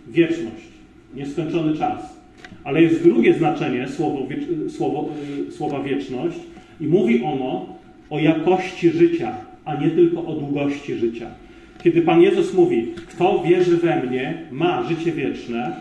Wieczność, 0.09 0.65
nieskończony 1.15 1.77
czas. 1.77 2.19
Ale 2.65 2.83
jest 2.83 3.03
drugie 3.03 3.35
znaczenie 3.35 3.89
słowo, 3.89 4.27
słowo, 4.69 5.09
y, 5.49 5.53
słowa 5.53 5.83
wieczność, 5.83 6.39
I 6.81 6.87
mówi 6.87 7.23
ono 7.23 7.67
o 8.11 8.19
jakości 8.19 8.91
życia, 8.91 9.35
a 9.65 9.75
nie 9.75 9.91
tylko 9.91 10.27
o 10.27 10.35
długości 10.35 10.95
życia. 10.95 11.31
Kiedy 11.83 12.03
Pan 12.03 12.23
Jezus 12.23 12.55
mówi, 12.55 12.87
kto 13.09 13.43
wierzy 13.49 13.77
we 13.77 14.03
mnie, 14.03 14.43
ma 14.51 14.89
życie 14.89 15.13
wieczne, 15.13 15.77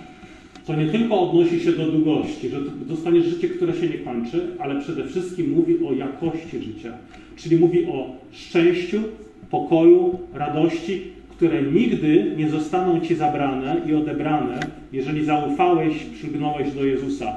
to 0.65 0.75
nie 0.75 0.85
tylko 0.85 1.21
odnosi 1.21 1.59
się 1.59 1.71
do 1.71 1.91
długości, 1.91 2.49
że 2.49 2.57
dostaniesz 2.85 3.25
życie, 3.25 3.49
które 3.49 3.73
się 3.73 3.89
nie 3.89 3.97
kończy, 3.97 4.47
ale 4.59 4.81
przede 4.81 5.03
wszystkim 5.03 5.51
mówi 5.51 5.75
o 5.85 5.93
jakości 5.93 6.59
życia. 6.59 6.93
Czyli 7.35 7.57
mówi 7.57 7.85
o 7.85 8.15
szczęściu, 8.31 9.01
pokoju, 9.49 10.19
radości, 10.33 11.01
które 11.29 11.61
nigdy 11.61 12.33
nie 12.37 12.49
zostaną 12.49 13.01
Ci 13.01 13.15
zabrane 13.15 13.81
i 13.89 13.93
odebrane, 13.93 14.59
jeżeli 14.93 15.25
zaufałeś, 15.25 15.93
przygnąłeś 16.13 16.71
do 16.71 16.85
Jezusa. 16.85 17.35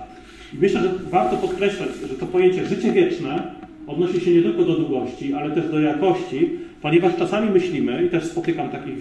I 0.55 0.57
myślę, 0.59 0.81
że 0.81 0.90
warto 1.11 1.37
podkreślać, 1.37 1.88
że 2.09 2.14
to 2.14 2.26
pojęcie 2.26 2.67
życie 2.67 2.93
wieczne 2.93 3.55
odnosi 3.87 4.21
się 4.21 4.35
nie 4.35 4.43
tylko 4.43 4.64
do 4.64 4.75
długości, 4.75 5.35
ale 5.35 5.50
też 5.50 5.71
do 5.71 5.81
jakości, 5.81 6.50
ponieważ 6.82 7.16
czasami 7.16 7.50
myślimy, 7.50 8.04
i 8.04 8.08
też 8.08 8.25
spotykam 8.25 8.68
takich 8.68 8.94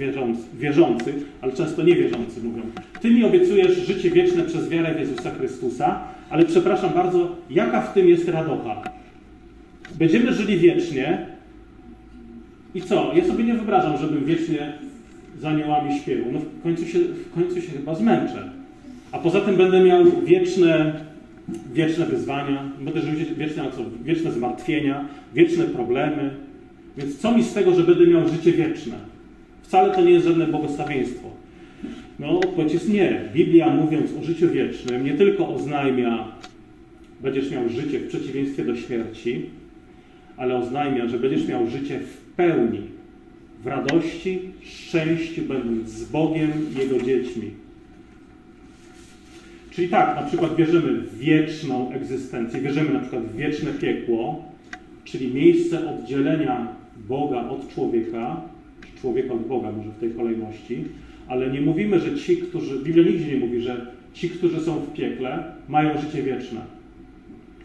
wierzących, 0.58 1.16
ale 1.42 1.54
często 1.54 1.84
niewierzący 1.84 2.44
mówią, 2.44 2.62
Ty 3.02 3.12
mi 3.12 3.24
obiecujesz 3.24 3.88
życie 3.88 4.10
wieczne 4.10 4.44
przez 4.44 4.70
wiarę 4.70 4.96
w 4.96 5.00
Jezusa 5.00 5.32
Chrystusa, 5.32 6.00
ale 6.30 6.46
przepraszam 6.46 6.94
bardzo, 6.94 7.36
jaka 7.50 7.82
w 7.82 7.94
tym 7.94 8.10
jest 8.10 8.28
radocha? 8.28 8.82
Będziemy 9.96 10.34
żyli 10.34 10.58
wiecznie 10.58 11.26
i 12.76 12.82
co? 12.82 13.12
Ja 13.16 13.26
sobie 13.26 13.44
nie 13.44 13.54
wyobrażam, 13.54 13.98
żebym 13.98 14.26
wiecznie 14.26 14.74
z 15.40 15.46
aniołami 15.46 16.00
śpiewał. 16.00 16.32
No 16.32 16.40
w 16.40 16.64
końcu 16.64 16.86
się, 16.86 17.00
w 17.00 17.34
końcu 17.34 17.62
się 17.62 17.72
chyba 17.72 17.96
zmęczę. 17.96 18.50
A 19.12 19.18
poza 19.18 19.42
tym 19.42 19.56
będę 19.56 19.84
miał 19.84 20.06
wieczne, 20.26 20.94
wieczne 21.74 22.06
wyzwania, 22.06 22.72
będę 22.82 23.02
żył 23.02 23.14
wieczne, 23.38 23.64
co? 23.76 23.84
wieczne 24.04 24.32
zmartwienia, 24.32 25.06
wieczne 25.34 25.64
problemy. 25.64 26.49
Więc 27.00 27.18
co 27.18 27.38
mi 27.38 27.44
z 27.44 27.54
tego, 27.54 27.76
że 27.76 27.84
będę 27.84 28.08
miał 28.08 28.30
życie 28.30 28.52
wieczne? 28.52 28.96
Wcale 29.62 29.96
to 29.96 30.02
nie 30.02 30.12
jest 30.12 30.26
żadne 30.26 30.48
błogosławieństwo. 30.48 31.30
No, 32.20 32.40
odpowiedź 32.40 32.74
jest 32.74 32.90
nie. 32.90 33.22
Biblia 33.34 33.70
mówiąc 33.70 34.12
o 34.22 34.24
życiu 34.24 34.50
wiecznym 34.50 35.06
nie 35.06 35.14
tylko 35.14 35.48
oznajmia, 35.56 36.28
będziesz 37.22 37.52
miał 37.52 37.70
życie 37.70 38.00
w 38.00 38.08
przeciwieństwie 38.08 38.66
do 38.66 38.76
śmierci, 38.76 39.46
ale 40.38 40.58
oznajmia, 40.58 41.08
że 41.08 41.20
będziesz 41.20 41.48
miał 41.48 41.68
życie 41.68 42.00
w 42.00 42.36
pełni, 42.36 42.82
w 43.64 43.68
radości, 43.68 44.40
szczęściu, 44.64 45.42
będąc 45.42 45.90
z 45.90 46.12
Bogiem 46.12 46.52
Jego 46.80 47.06
dziećmi. 47.06 47.52
Czyli 49.72 49.90
tak, 49.90 50.16
na 50.16 50.28
przykład 50.28 50.56
wierzymy 50.56 50.94
w 51.02 51.18
wieczną 51.18 51.92
egzystencję, 51.92 52.62
wierzymy 52.62 52.94
na 52.94 53.00
przykład 53.00 53.24
w 53.24 53.36
wieczne 53.36 53.72
piekło, 53.72 54.46
czyli 55.04 55.34
miejsce 55.34 55.90
oddzielenia 55.90 56.68
Boga 57.10 57.50
od 57.50 57.74
człowieka, 57.74 58.42
czy 58.82 59.02
człowieka 59.02 59.34
od 59.34 59.48
Boga 59.48 59.72
może 59.72 59.90
w 59.90 60.00
tej 60.00 60.12
kolejności, 60.12 60.84
ale 61.28 61.50
nie 61.50 61.62
mówimy, 61.62 62.00
że 62.00 62.16
ci, 62.16 62.38
którzy, 62.38 62.80
Biblia 62.84 63.04
nigdzie 63.04 63.34
nie 63.34 63.40
mówi, 63.40 63.62
że 63.62 63.86
ci, 64.14 64.30
którzy 64.30 64.60
są 64.60 64.80
w 64.80 64.94
piekle, 64.94 65.44
mają 65.70 66.02
życie 66.02 66.24
wieczne. 66.24 66.62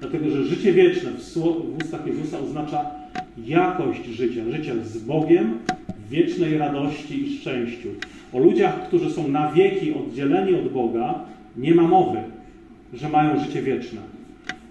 Dlatego, 0.01 0.31
że 0.31 0.45
życie 0.45 0.73
wieczne 0.73 1.11
w, 1.11 1.35
w 1.35 1.77
ustach 1.83 2.07
Jezusa 2.07 2.39
oznacza 2.39 2.91
jakość 3.47 4.07
życia, 4.07 4.43
życia 4.51 4.73
z 4.85 4.99
Bogiem, 4.99 5.59
w 6.07 6.11
wiecznej 6.11 6.59
radości 6.59 7.23
i 7.23 7.39
szczęściu. 7.39 7.89
O 8.33 8.39
ludziach, 8.39 8.89
którzy 8.89 9.11
są 9.11 9.29
na 9.29 9.53
wieki 9.53 9.95
oddzieleni 9.95 10.55
od 10.55 10.69
Boga, 10.69 11.21
nie 11.57 11.75
ma 11.75 11.83
mowy, 11.83 12.19
że 12.95 13.09
mają 13.09 13.45
życie 13.45 13.63
wieczne. 13.63 14.01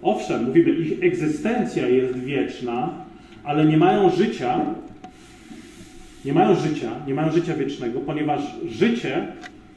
Owszem, 0.01 0.45
mówimy, 0.45 0.69
ich 0.69 1.03
egzystencja 1.03 1.87
jest 1.87 2.19
wieczna, 2.19 3.03
ale 3.43 3.65
nie 3.65 3.77
mają 3.77 4.09
życia, 4.09 4.59
nie 6.25 6.33
mają 6.33 6.55
życia, 6.55 6.91
nie 7.07 7.13
mają 7.13 7.31
życia 7.31 7.55
wiecznego, 7.55 7.99
ponieważ 7.99 8.41
życie 8.67 9.27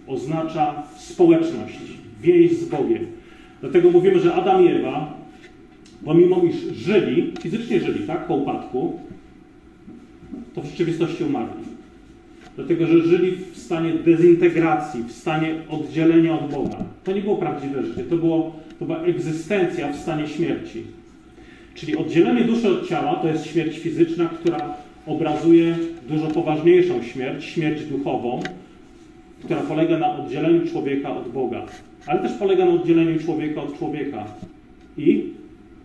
oznacza 0.07 0.83
społeczność, 0.97 1.79
więź 2.23 2.53
z 2.53 2.69
Bogiem. 2.69 3.07
Dlatego 3.61 3.91
mówimy, 3.91 4.21
że 4.21 4.35
Adam 4.35 4.65
i 4.65 4.69
Ewa, 4.69 5.15
pomimo 6.05 6.43
iż 6.43 6.57
żyli, 6.57 7.33
fizycznie 7.41 7.81
żyli, 7.81 8.07
tak, 8.07 8.27
po 8.27 8.35
upadku, 8.35 9.01
to 10.55 10.63
w 10.63 10.67
rzeczywistości 10.67 11.25
umarli. 11.25 11.67
Dlatego, 12.57 12.87
że 12.87 13.03
żyli 13.03 13.37
w 13.53 13.59
stanie 13.59 13.93
dezintegracji, 13.93 15.03
w 15.03 15.13
stanie 15.13 15.55
oddzielenia 15.69 16.41
od 16.41 16.51
Boga. 16.51 16.77
To 17.05 17.13
nie 17.13 17.21
było 17.21 17.37
prawdziwe 17.37 17.87
życie, 17.87 18.05
to, 18.05 18.17
było, 18.17 18.57
to 18.79 18.85
była 18.85 18.99
egzystencja 18.99 19.93
w 19.93 19.97
stanie 19.97 20.29
śmierci. 20.29 20.85
Czyli 21.77 21.97
oddzielenie 21.97 22.45
duszy 22.45 22.69
od 22.69 22.89
ciała 22.89 23.15
to 23.15 23.29
jest 23.29 23.47
śmierć 23.47 23.79
fizyczna, 23.79 24.29
która 24.29 24.75
obrazuje 25.07 25.77
dużo 26.09 26.27
poważniejszą 26.27 27.03
śmierć, 27.03 27.45
śmierć 27.45 27.85
duchową, 27.85 28.41
która 29.45 29.61
polega 29.61 29.99
na 29.99 30.17
oddzieleniu 30.17 30.67
człowieka 30.67 31.17
od 31.17 31.29
Boga, 31.33 31.63
ale 32.07 32.21
też 32.21 32.33
polega 32.33 32.65
na 32.65 32.73
oddzieleniu 32.73 33.21
człowieka 33.21 33.63
od 33.63 33.79
człowieka 33.79 34.25
i 34.97 35.25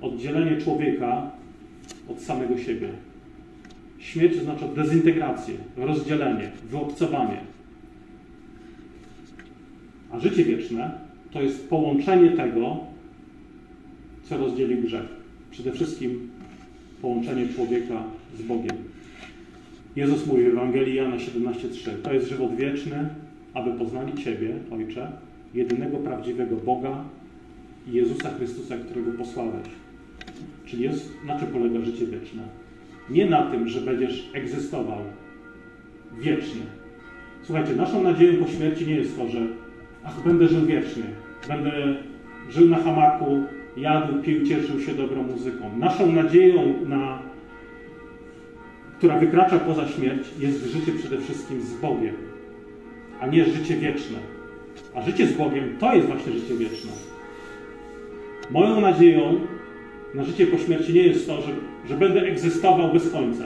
oddzielenie 0.02 0.62
człowieka 0.62 1.32
od 2.10 2.22
samego 2.22 2.58
siebie. 2.58 2.88
Śmierć 4.00 4.38
oznacza 4.38 4.68
dezintegrację, 4.68 5.56
rozdzielenie, 5.78 6.52
wyobcowanie. 6.70 7.38
A 10.12 10.20
życie 10.20 10.44
wieczne 10.44 10.92
to 11.32 11.42
jest 11.42 11.70
połączenie 11.70 12.30
tego, 12.30 12.78
co 14.24 14.38
rozdzielił 14.38 14.82
grzech. 14.82 15.21
Przede 15.52 15.72
wszystkim 15.72 16.30
połączenie 17.02 17.48
człowieka 17.48 18.04
z 18.38 18.42
Bogiem. 18.42 18.78
Jezus 19.96 20.28
mówi 20.28 20.44
w 20.44 20.48
Ewangelii 20.48 20.96
Jana 20.96 21.16
17:3: 21.18 21.92
To 22.04 22.14
jest 22.14 22.30
żywot 22.30 22.56
wieczny, 22.56 23.10
aby 23.54 23.72
poznali 23.72 24.14
Ciebie, 24.24 24.56
Ojcze, 24.72 25.12
jedynego 25.54 25.98
prawdziwego 25.98 26.56
Boga 26.56 27.04
i 27.88 27.94
Jezusa 27.94 28.30
Chrystusa, 28.30 28.78
którego 28.78 29.12
posłałeś. 29.12 29.68
Czyli 30.66 30.84
jest, 30.84 31.10
na 31.28 31.40
czym 31.40 31.48
polega 31.48 31.82
życie 31.82 32.08
wieczne? 32.08 32.44
Nie 33.10 33.30
na 33.30 33.52
tym, 33.52 33.68
że 33.68 33.82
będziesz 33.82 34.30
egzystował 34.34 35.00
wiecznie. 36.22 36.62
Słuchajcie, 37.44 37.76
naszą 37.76 38.04
nadzieją 38.04 38.46
po 38.46 38.52
śmierci 38.52 38.88
nie 38.88 38.96
jest 38.96 39.18
to, 39.18 39.30
że 39.30 39.48
ach, 40.04 40.24
będę 40.24 40.48
żył 40.48 40.66
wiecznie, 40.66 41.04
będę 41.48 41.72
żył 42.50 42.70
na 42.70 42.78
hamaku, 42.78 43.44
jadł, 43.78 44.22
pił, 44.22 44.46
cieszył 44.46 44.80
się 44.80 44.94
dobrą 44.94 45.24
muzyką. 45.24 45.78
Naszą 45.78 46.12
nadzieją, 46.12 46.74
na, 46.88 47.20
która 48.98 49.20
wykracza 49.20 49.60
poza 49.60 49.88
śmierć, 49.88 50.28
jest 50.40 50.66
życie 50.66 50.92
przede 50.92 51.18
wszystkim 51.18 51.62
z 51.62 51.74
Bogiem, 51.74 52.16
a 53.20 53.28
nie 53.28 53.46
życie 53.46 53.76
wieczne. 53.76 54.18
A 54.96 55.02
życie 55.02 55.28
z 55.28 55.34
Bogiem 55.34 55.78
to 55.80 55.96
jest 55.96 56.08
właśnie 56.08 56.34
życie 56.34 56.56
wieczne. 56.56 56.92
Moją 58.52 58.82
nadzieją 58.82 59.40
na 60.14 60.24
życie 60.24 60.48
po 60.48 60.58
śmierci 60.58 60.94
nie 60.94 61.04
jest 61.04 61.28
to, 61.28 61.42
że, 61.42 61.52
że 61.90 61.98
będę 61.98 62.22
egzystował 62.22 62.94
bez 62.94 63.12
końca. 63.12 63.44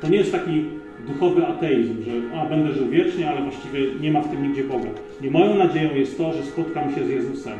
To 0.00 0.08
nie 0.08 0.18
jest 0.18 0.32
taki 0.32 0.64
duchowy 1.06 1.46
ateizm, 1.46 1.94
że 2.02 2.38
a, 2.38 2.46
będę 2.46 2.72
żył 2.72 2.88
wiecznie, 2.88 3.30
ale 3.30 3.42
właściwie 3.42 3.94
nie 4.00 4.12
ma 4.12 4.20
w 4.20 4.30
tym 4.30 4.42
nigdzie 4.42 4.64
Boga. 4.64 4.88
Nie 5.20 5.30
moją 5.30 5.54
nadzieją 5.54 5.94
jest 5.94 6.18
to, 6.18 6.32
że 6.32 6.42
spotkam 6.42 6.94
się 6.94 7.04
z 7.04 7.08
Jezusem, 7.08 7.58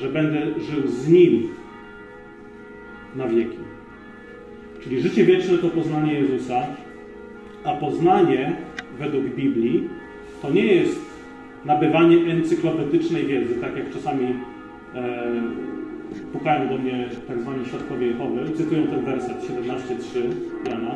że 0.00 0.08
będę 0.08 0.38
żył 0.60 0.88
z 0.88 1.08
Nim 1.08 1.48
na 3.16 3.28
wieki. 3.28 3.58
Czyli 4.80 5.00
życie 5.00 5.24
wieczne 5.24 5.58
to 5.58 5.68
poznanie 5.68 6.14
Jezusa, 6.14 6.62
a 7.64 7.72
poznanie 7.72 8.56
według 8.98 9.24
Biblii 9.24 9.88
to 10.42 10.50
nie 10.50 10.66
jest 10.66 11.00
nabywanie 11.64 12.16
encyklopedycznej 12.32 13.26
wiedzy, 13.26 13.54
tak 13.54 13.76
jak 13.76 13.90
czasami 13.90 14.26
e, 14.94 15.32
pukają 16.32 16.68
do 16.68 16.78
mnie 16.78 17.08
tak 17.28 17.40
zwani 17.40 17.64
świadkowie 17.64 18.06
Jehowy, 18.06 18.50
cytują 18.56 18.86
ten 18.86 19.04
werset 19.04 19.36
17.3 19.36 20.20
Jana, 20.70 20.90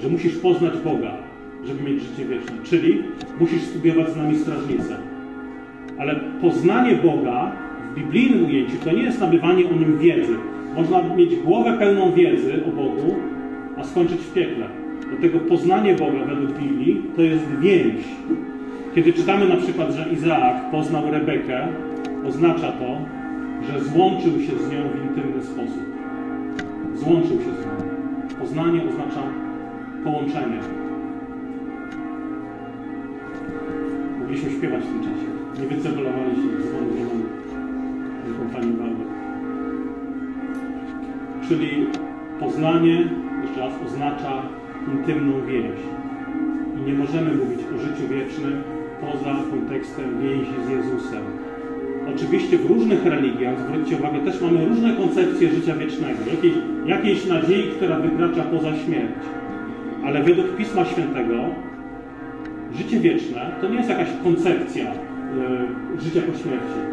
że 0.00 0.08
musisz 0.08 0.36
poznać 0.36 0.78
Boga, 0.84 1.12
żeby 1.64 1.90
mieć 1.90 2.02
życie 2.02 2.24
wieczne. 2.24 2.56
Czyli 2.64 3.02
musisz 3.40 3.62
studiować 3.62 4.10
z 4.10 4.16
nami 4.16 4.38
strażnicę. 4.38 4.96
Ale 5.98 6.20
poznanie 6.40 6.96
Boga 6.96 7.52
biblijnym 7.94 8.44
ujęciu 8.46 8.76
to 8.84 8.92
nie 8.92 9.02
jest 9.02 9.20
nabywanie 9.20 9.68
o 9.68 9.72
nim 9.72 9.98
wiedzy. 9.98 10.36
Można 10.76 11.02
mieć 11.02 11.36
głowę 11.36 11.76
pełną 11.78 12.12
wiedzy 12.12 12.60
o 12.68 12.70
Bogu, 12.70 13.14
a 13.76 13.84
skończyć 13.84 14.20
w 14.20 14.32
piekle. 14.32 14.66
Dlatego 15.08 15.38
poznanie 15.38 15.94
Boga 15.94 16.24
według 16.24 16.58
Biblii 16.58 17.02
to 17.16 17.22
jest 17.22 17.44
więź. 17.60 18.04
Kiedy 18.94 19.12
czytamy 19.12 19.48
na 19.48 19.56
przykład, 19.56 19.92
że 19.92 20.08
Izaak 20.12 20.70
poznał 20.70 21.10
Rebekę, 21.10 21.68
oznacza 22.26 22.72
to, 22.72 22.98
że 23.66 23.84
złączył 23.84 24.32
się 24.32 24.52
z 24.58 24.72
nią 24.72 24.78
w 24.94 25.08
intymny 25.08 25.42
sposób. 25.42 25.84
Złączył 26.94 27.38
się 27.38 27.52
z 27.54 27.66
nią. 27.66 27.90
Poznanie 28.40 28.80
oznacza 28.82 29.22
połączenie. 30.04 30.58
Mogliśmy 34.20 34.50
śpiewać 34.50 34.82
w 34.84 34.86
tym 34.86 35.00
czasie. 35.00 35.60
Nie 35.60 35.76
wycebulowaliśmy 35.76 36.50
dzwonu 36.62 36.94
nie 36.98 37.04
kompanii 37.04 37.39
Walwy. 38.48 39.04
Czyli 41.48 41.86
Poznanie, 42.40 43.08
jeszcze 43.42 43.60
raz, 43.60 43.72
oznacza 43.86 44.42
intymną 44.92 45.46
więź. 45.46 45.80
I 46.78 46.90
nie 46.90 46.94
możemy 46.94 47.34
mówić 47.34 47.60
o 47.76 47.78
życiu 47.78 48.08
wiecznym 48.08 48.62
poza 49.00 49.36
kontekstem 49.50 50.20
więzi 50.22 50.52
z 50.66 50.70
Jezusem. 50.70 51.22
Oczywiście 52.14 52.58
w 52.58 52.66
różnych 52.66 53.06
religiach, 53.06 53.60
zwróćcie 53.60 53.96
uwagę, 53.96 54.18
też 54.18 54.40
mamy 54.40 54.64
różne 54.68 54.96
koncepcje 54.96 55.50
życia 55.50 55.74
wiecznego, 55.74 56.18
jakiejś, 56.30 56.54
jakiejś 56.86 57.26
nadziei, 57.26 57.70
która 57.70 57.98
wykracza 57.98 58.42
poza 58.42 58.76
śmierć. 58.76 59.20
Ale 60.04 60.22
według 60.22 60.56
Pisma 60.56 60.84
Świętego 60.84 61.34
życie 62.76 63.00
wieczne 63.00 63.50
to 63.60 63.68
nie 63.68 63.76
jest 63.76 63.90
jakaś 63.90 64.08
koncepcja 64.24 64.84
y, 64.84 66.00
życia 66.00 66.20
po 66.20 66.38
śmierci. 66.38 66.89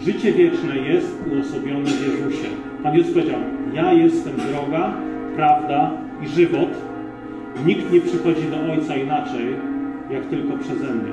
Życie 0.00 0.32
wieczne 0.32 0.78
jest 0.78 1.24
uosobione 1.32 1.90
w 1.90 2.02
Jezusie. 2.02 2.48
Pan 2.82 2.94
Jezus 2.96 3.14
powiedział, 3.14 3.40
ja 3.74 3.92
jestem 3.92 4.32
droga, 4.36 4.94
prawda 5.36 5.90
i 6.22 6.28
żywot. 6.28 6.68
Nikt 7.66 7.92
nie 7.92 8.00
przychodzi 8.00 8.42
do 8.50 8.72
Ojca 8.72 8.96
inaczej, 8.96 9.46
jak 10.10 10.26
tylko 10.26 10.58
przeze 10.58 10.94
mnie. 10.94 11.12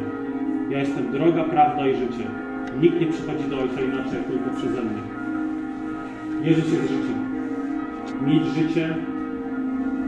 Ja 0.70 0.80
jestem 0.80 1.12
droga, 1.12 1.44
prawda 1.44 1.88
i 1.88 1.96
życie. 1.96 2.26
Nikt 2.82 3.02
nie 3.02 3.08
przychodzi 3.08 3.50
do 3.50 3.60
Ojca 3.60 3.82
inaczej, 3.82 4.14
jak 4.14 4.26
tylko 4.26 4.50
przeze 4.50 4.82
mnie. 4.82 5.02
Jezus 6.44 6.74
jest 6.74 6.84
życiem. 6.84 7.24
Mieć 8.26 8.46
życie 8.46 8.96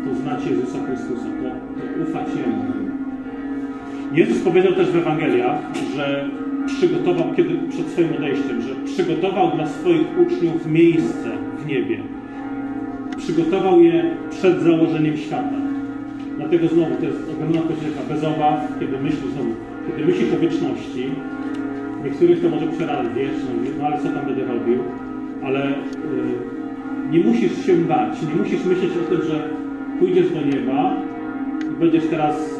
to 0.06 0.16
znać 0.16 0.46
Jezusa 0.46 0.78
Chrystusa, 0.86 1.26
to, 1.26 1.50
to 1.82 2.10
ufać 2.10 2.28
Jemu. 2.36 2.75
Jezus 4.16 4.40
powiedział 4.40 4.74
też 4.74 4.88
w 4.92 4.96
Ewangeliach, 4.96 5.60
że 5.96 6.30
przygotował, 6.68 7.34
kiedy 7.36 7.56
przed 7.70 7.88
swoim 7.88 8.14
odejściem, 8.18 8.62
że 8.62 8.76
przygotował 8.86 9.52
dla 9.56 9.68
swoich 9.68 10.20
uczniów 10.20 10.66
miejsce 10.68 11.30
w 11.58 11.66
niebie. 11.66 12.00
Przygotował 13.18 13.82
je 13.82 14.16
przed 14.30 14.62
założeniem 14.62 15.18
świata. 15.18 15.58
Dlatego 16.38 16.68
znowu 16.68 16.96
to 16.96 17.06
jest 17.06 17.20
ogromna 17.34 17.62
pocieka, 17.62 18.02
bez 18.10 18.24
obaw, 18.24 18.80
kiedy 18.80 18.98
myślisz 18.98 19.32
znowu, 19.34 19.50
kiedy 19.88 20.06
myślisz 20.06 20.34
o 20.34 20.40
wieczności, 20.40 21.06
niektórych 22.04 22.42
to 22.42 22.50
może 22.50 22.68
przerazić 22.68 23.14
wieczność, 23.14 23.72
no 23.80 23.86
ale 23.86 23.98
co 23.98 24.10
tam 24.10 24.26
będę 24.26 24.46
robił, 24.46 24.80
ale 25.44 25.60
yy, 25.60 27.12
nie 27.12 27.20
musisz 27.20 27.66
się 27.66 27.76
bać, 27.76 28.22
nie 28.22 28.36
musisz 28.36 28.66
myśleć 28.66 28.92
o 28.92 29.10
tym, 29.10 29.22
że 29.30 29.50
pójdziesz 30.00 30.30
do 30.30 30.42
nieba 30.42 30.96
i 31.72 31.80
będziesz 31.80 32.08
teraz 32.08 32.55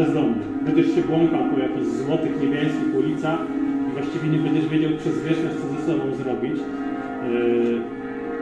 bezdomny. 0.00 0.42
Będziesz 0.66 0.94
się 0.94 1.02
błąkał 1.02 1.40
po 1.52 1.58
jakichś 1.58 1.86
złotych 1.86 2.42
niebiańskich 2.42 2.96
ulicach 2.98 3.40
i 3.88 3.92
właściwie 3.92 4.28
nie 4.28 4.38
będziesz 4.38 4.68
wiedział 4.68 4.90
przez 4.98 5.22
wieczność, 5.24 5.56
co 5.60 5.66
ze 5.74 5.86
sobą 5.86 6.14
zrobić. 6.14 6.56
Yy, 6.56 7.80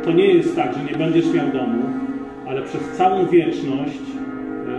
to 0.04 0.12
nie 0.12 0.26
jest 0.34 0.56
tak, 0.56 0.74
że 0.74 0.84
nie 0.92 0.98
będziesz 0.98 1.32
miał 1.34 1.48
domu, 1.52 1.82
ale 2.46 2.62
przez 2.62 2.82
całą 2.98 3.26
wieczność 3.26 4.00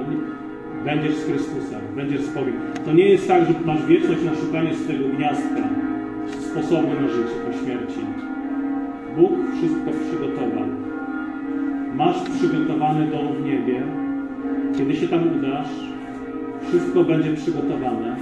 yy, 0.10 0.86
będziesz 0.86 1.16
z 1.16 1.26
Chrystusem, 1.26 1.82
będziesz 1.96 2.22
z 2.22 2.34
Bogiem. 2.34 2.60
To 2.86 2.94
nie 2.94 3.10
jest 3.10 3.28
tak, 3.28 3.42
że 3.48 3.54
masz 3.66 3.86
wieczność 3.86 4.24
na 4.24 4.36
szukanie 4.36 4.76
swojego 4.76 5.10
gniazdka, 5.18 5.64
sposobu 6.28 6.88
na 7.02 7.08
życie 7.08 7.38
po 7.46 7.58
śmierci. 7.58 8.00
Bóg 9.16 9.32
wszystko 9.58 9.92
przygotował. 10.06 10.68
Masz 11.96 12.30
przygotowany 12.30 13.08
dom 13.08 13.28
w 13.34 13.46
niebie. 13.46 13.82
Kiedy 14.78 14.96
się 14.96 15.08
tam 15.08 15.38
udasz, 15.38 15.70
wszystko 16.68 17.04
będzie 17.04 17.34
przygotowane. 17.34 18.16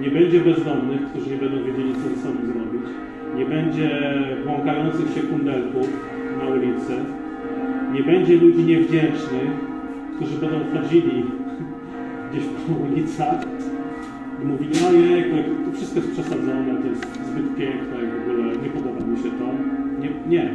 Nie 0.00 0.10
będzie 0.10 0.40
bezdomnych, 0.40 1.00
którzy 1.10 1.30
nie 1.30 1.36
będą 1.36 1.56
wiedzieli, 1.56 1.94
co 1.94 2.08
ze 2.08 2.22
sobą 2.22 2.38
zrobić. 2.46 2.82
Nie 3.36 3.46
będzie 3.46 3.90
błąkających 4.46 5.14
się 5.14 5.20
kundelków 5.20 5.88
na 6.38 6.48
ulicy. 6.48 6.94
Nie 7.92 8.02
będzie 8.02 8.36
ludzi 8.36 8.64
niewdzięcznych, 8.64 9.50
którzy 10.16 10.38
będą 10.38 10.56
chodzili 10.74 11.24
gdzieś 12.30 12.44
po 12.44 12.84
ulicach 12.84 13.44
i 14.42 14.46
mówili, 14.46 14.74
jejku, 15.10 15.36
to 15.64 15.76
wszystko 15.76 16.00
jest 16.00 16.12
przesadzone, 16.12 16.76
to 16.82 16.88
jest 16.88 17.24
zbyt 17.26 17.56
piękne 17.56 17.96
w 18.26 18.30
ogóle 18.30 18.56
nie 18.56 18.70
podoba 18.70 19.06
mi 19.06 19.16
się 19.16 19.30
to. 19.30 19.46
Nie. 20.00 20.08
nie. 20.28 20.50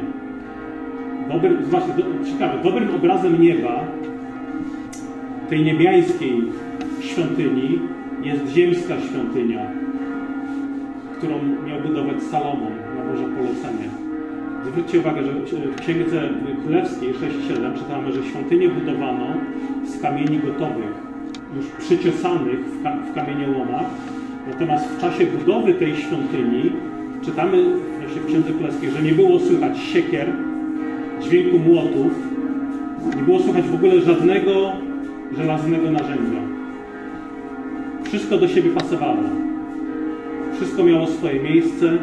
Dobry, 1.29 1.57
właśnie, 1.57 1.93
do, 1.93 2.03
ciekawe, 2.25 2.63
dobrym 2.63 2.95
obrazem 2.95 3.41
nieba, 3.41 3.83
tej 5.49 5.63
niebiańskiej 5.63 6.41
świątyni, 7.17 7.79
jest 8.23 8.47
ziemska 8.47 8.93
świątynia, 9.01 9.71
którą 11.17 11.33
miał 11.67 11.81
budować 11.81 12.23
Salomon 12.23 12.73
na 12.95 13.11
Boże 13.11 13.23
polecenie. 13.23 13.89
Zwróćcie 14.65 14.99
uwagę, 14.99 15.23
że 15.23 15.33
w 15.33 15.75
Księdze 15.81 16.29
Królewskiej 16.63 17.13
6.7 17.13 17.77
czytamy, 17.77 18.11
że 18.11 18.23
świątynię 18.23 18.69
budowano 18.69 19.25
z 19.85 20.01
kamieni 20.01 20.39
gotowych, 20.39 20.93
już 21.55 21.65
przyciosanych 21.65 22.59
w, 22.59 22.83
ka 22.83 22.97
w 23.11 23.15
kamieniołomach. 23.15 23.85
Natomiast 24.47 24.87
w 24.87 25.01
czasie 25.01 25.25
budowy 25.25 25.73
tej 25.73 25.95
świątyni 25.95 26.71
czytamy 27.21 27.57
właśnie 27.99 28.21
w 28.21 28.25
Księdze 28.25 28.51
Królewskiej, 28.51 28.91
że 28.91 29.01
nie 29.01 29.11
było 29.11 29.39
słychać 29.39 29.77
siekier, 29.77 30.27
dźwięku 31.21 31.59
młotów, 31.59 32.11
nie 33.15 33.23
było 33.23 33.39
słychać 33.39 33.65
w 33.65 33.75
ogóle 33.75 34.01
żadnego 34.01 34.71
żelaznego 35.37 35.91
narzędzia. 35.91 36.36
Wszystko 38.07 38.37
do 38.37 38.47
siebie 38.47 38.69
pasowało. 38.69 39.23
Wszystko 40.53 40.83
miało 40.83 41.07
swoje 41.07 41.39
miejsce, 41.43 41.97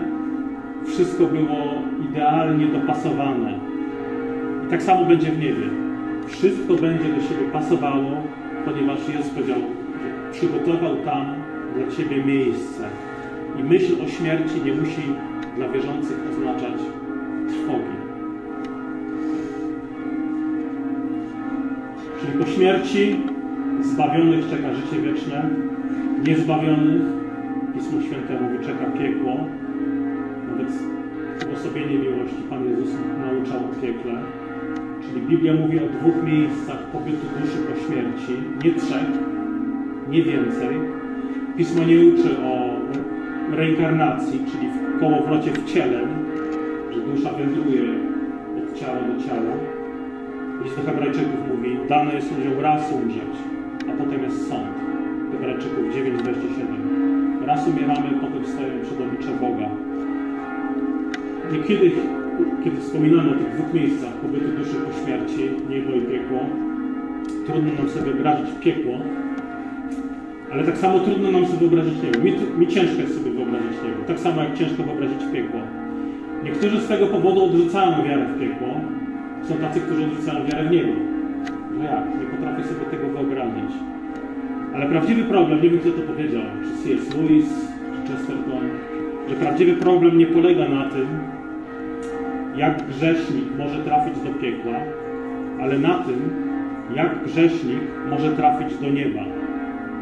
wszystko 0.86 1.26
było 1.26 1.74
idealnie 2.10 2.66
dopasowane. 2.66 3.58
I 4.66 4.70
tak 4.70 4.82
samo 4.82 5.04
będzie 5.04 5.32
w 5.32 5.38
niebie. 5.38 5.66
Wszystko 6.26 6.74
będzie 6.74 7.04
do 7.04 7.22
siebie 7.22 7.50
pasowało, 7.52 8.10
ponieważ 8.64 8.98
Jezus 9.08 9.28
powiedział, 9.28 9.58
że 9.58 10.32
przygotował 10.32 10.96
tam 10.96 11.26
dla 11.76 11.96
Ciebie 11.96 12.24
miejsce. 12.24 12.88
I 13.60 13.62
myśl 13.62 13.94
o 14.04 14.08
śmierci 14.08 14.54
nie 14.64 14.74
musi 14.74 15.02
dla 15.56 15.68
wierzących 15.68 16.18
oznaczać 16.32 16.80
trwogi. 17.48 17.96
Czyli 22.20 22.44
po 22.44 22.46
śmierci 22.46 23.16
zbawionych 23.84 24.50
czeka 24.50 24.74
życie 24.74 25.02
wieczne, 25.02 25.48
niezbawionych 26.26 27.02
Pismo 27.74 28.00
Święte 28.00 28.40
mówi 28.40 28.66
czeka 28.66 28.84
piekło. 28.98 29.36
Nawet 30.48 30.72
uosobienie 31.52 31.98
miłości 31.98 32.42
Pan 32.50 32.64
Jezus 32.70 32.90
nauczał 33.20 33.58
o 33.58 33.80
piekle. 33.82 34.12
Czyli 35.02 35.26
Biblia 35.26 35.54
mówi 35.54 35.78
o 35.78 35.88
dwóch 35.88 36.24
miejscach 36.24 36.90
pobytu 36.92 37.26
duszy 37.40 37.58
po 37.58 37.86
śmierci, 37.86 38.32
nie 38.64 38.74
trzech, 38.74 39.10
nie 40.10 40.22
więcej. 40.22 40.76
Pismo 41.56 41.84
nie 41.84 41.98
uczy 41.98 42.38
o 42.38 42.70
reinkarnacji, 43.56 44.40
czyli 44.52 44.68
w 44.68 45.00
kołowrocie 45.00 45.50
w 45.50 45.72
ciele, 45.72 46.00
że 46.92 47.00
dusza 47.00 47.32
wędruje 47.32 47.82
od 48.58 48.78
ciała 48.78 48.98
do 49.00 49.24
ciała. 49.24 49.54
List 50.64 50.76
do 50.76 50.82
Hebrajczyków 50.82 51.40
mówi, 51.52 51.78
dane 51.88 52.14
jest 52.14 52.38
ludziom 52.38 52.60
raz 52.60 52.92
umrzeć, 52.92 53.34
a 53.94 54.04
potem 54.04 54.22
jest 54.22 54.48
sąd. 54.48 54.66
Hebrajczyków 55.32 55.84
9:27. 55.94 57.46
Raz 57.46 57.68
umieramy, 57.68 58.08
potem 58.20 58.46
stajemy 58.46 58.80
przed 58.82 59.00
oblicze 59.00 59.30
Boga. 59.40 59.68
Niekiedy, 61.52 61.90
kiedy 62.64 62.76
wspominamy 62.80 63.30
o 63.30 63.34
tych 63.34 63.54
dwóch 63.54 63.74
miejscach 63.74 64.12
pobytu 64.12 64.48
duszy 64.58 64.74
po 64.74 65.04
śmierci, 65.04 65.50
niebo 65.70 65.92
i 65.92 66.00
piekło, 66.00 66.38
trudno 67.46 67.72
nam 67.78 67.88
sobie 67.88 68.04
wyobrazić 68.04 68.46
piekło, 68.60 68.92
ale 70.52 70.64
tak 70.64 70.78
samo 70.78 71.00
trudno 71.00 71.30
nam 71.30 71.46
sobie 71.46 71.58
wyobrazić 71.58 71.94
niebo. 72.02 72.18
Mi, 72.24 72.32
mi 72.58 72.66
ciężko 72.66 73.00
jest 73.00 73.18
sobie 73.18 73.30
wyobrazić 73.30 73.76
niebo, 73.84 74.04
tak 74.06 74.18
samo 74.20 74.42
jak 74.42 74.54
ciężko 74.54 74.82
wyobrazić 74.82 75.22
piekło. 75.32 75.60
Niektórzy 76.44 76.80
z 76.80 76.88
tego 76.88 77.06
powodu 77.06 77.44
odrzucają 77.44 78.04
wiarę 78.04 78.26
w 78.26 78.40
piekło, 78.40 78.68
są 79.42 79.54
tacy, 79.54 79.80
którzy 79.80 80.04
odrzucają 80.04 80.46
wiarę 80.46 80.64
w 80.64 80.70
niebo. 80.70 81.13
Nie 82.20 82.26
potrafię 82.26 82.64
sobie 82.64 82.86
tego 82.90 83.08
wyobrazić. 83.08 83.72
Ale 84.74 84.86
prawdziwy 84.86 85.22
problem, 85.22 85.62
nie 85.62 85.70
wiem 85.70 85.80
kto 85.80 85.90
to 85.90 86.02
powiedział, 86.02 86.42
czy 86.64 86.82
C.S. 86.82 87.16
Lewis, 87.16 87.46
czy 88.06 88.12
Chesterton, 88.12 88.68
że 89.28 89.34
prawdziwy 89.34 89.72
problem 89.72 90.18
nie 90.18 90.26
polega 90.26 90.68
na 90.68 90.90
tym, 90.90 91.06
jak 92.56 92.86
grzesznik 92.86 93.44
może 93.58 93.78
trafić 93.78 94.14
do 94.20 94.30
piekła, 94.30 94.74
ale 95.60 95.78
na 95.78 95.98
tym, 95.98 96.30
jak 96.94 97.24
grzesznik 97.24 97.80
może 98.10 98.32
trafić 98.32 98.78
do 98.78 98.90
nieba 98.90 99.22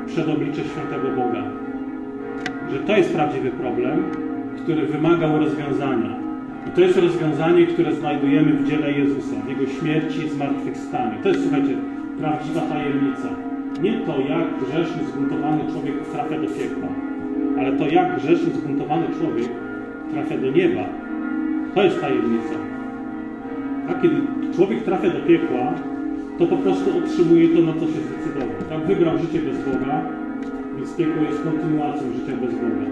przed 0.06 0.28
oblicze 0.28 0.62
świętego 0.64 1.08
Boga. 1.16 1.42
Że 2.72 2.78
to 2.78 2.96
jest 2.96 3.14
prawdziwy 3.14 3.50
problem, 3.50 4.04
który 4.62 4.86
wymagał 4.86 5.38
rozwiązania. 5.38 6.21
I 6.66 6.70
to 6.70 6.80
jest 6.80 6.98
rozwiązanie, 6.98 7.66
które 7.66 7.94
znajdujemy 7.94 8.52
w 8.52 8.68
dziele 8.68 8.92
Jezusa, 8.92 9.36
w 9.46 9.48
Jego 9.48 9.66
śmierci 9.66 10.18
i 10.26 10.28
zmartwychwstaniu. 10.28 11.22
To 11.22 11.28
jest, 11.28 11.42
słuchajcie, 11.42 11.76
prawdziwa 12.18 12.60
tajemnica. 12.60 13.28
Nie 13.82 13.92
to, 13.92 14.20
jak 14.20 14.46
grzeszny, 14.64 15.04
zbuntowany 15.04 15.62
człowiek 15.72 15.94
trafia 16.12 16.40
do 16.40 16.46
piekła, 16.46 16.88
ale 17.58 17.72
to, 17.72 17.86
jak 17.86 18.16
grzeszny, 18.16 18.50
zbuntowany 18.54 19.06
człowiek 19.18 19.48
trafia 20.12 20.38
do 20.38 20.50
nieba. 20.50 20.84
To 21.74 21.82
jest 21.82 22.00
tajemnica. 22.00 22.54
A 23.88 23.94
kiedy 23.94 24.16
człowiek 24.54 24.82
trafia 24.82 25.10
do 25.10 25.20
piekła, 25.20 25.74
to 26.38 26.46
po 26.46 26.56
prostu 26.56 26.98
otrzymuje 26.98 27.48
to, 27.48 27.62
na 27.62 27.72
co 27.72 27.80
się 27.80 28.00
zdecydował. 28.08 28.56
Tak 28.68 28.86
wybrał 28.86 29.18
życie 29.18 29.38
bez 29.38 29.58
Boga, 29.64 30.02
więc 30.76 30.96
piekło 30.96 31.22
jest 31.22 31.42
kontynuacją 31.42 32.02
życia 32.12 32.36
bez 32.42 32.54
Boga. 32.54 32.86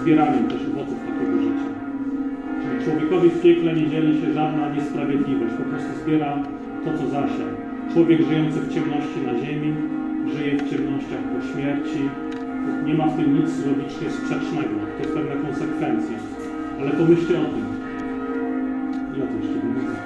Zbieraniem 0.00 0.44
też 0.44 0.66
człowiekowi 2.84 3.28
w 3.30 3.42
piekle 3.42 3.74
nie 3.74 3.86
dzieli 3.90 4.20
się 4.20 4.32
żadna 4.32 4.68
niesprawiedliwość, 4.68 5.54
po 5.58 5.64
prostu 5.64 5.88
zbiera 6.04 6.38
to, 6.84 6.98
co 6.98 7.06
zasiał. 7.06 7.50
Człowiek 7.92 8.20
żyjący 8.28 8.60
w 8.60 8.74
ciemności 8.74 9.18
na 9.26 9.34
ziemi, 9.44 9.74
żyje 10.34 10.56
w 10.56 10.70
ciemnościach 10.70 11.22
po 11.32 11.38
śmierci. 11.52 12.00
Nie 12.84 12.94
ma 12.94 13.06
w 13.06 13.16
tym 13.16 13.40
nic 13.40 13.50
logicznie 13.66 14.10
sprzecznego. 14.10 14.76
To 14.96 15.02
jest 15.02 15.14
pewna 15.14 15.36
konsekwencja. 15.46 16.18
Ale 16.80 16.90
pomyślcie 16.90 17.34
o 17.40 17.44
tym. 17.44 17.66
Ja 19.18 19.26
to 19.26 19.34
jeszcze 19.40 19.66
nie 19.66 19.72
mówię. 19.74 19.96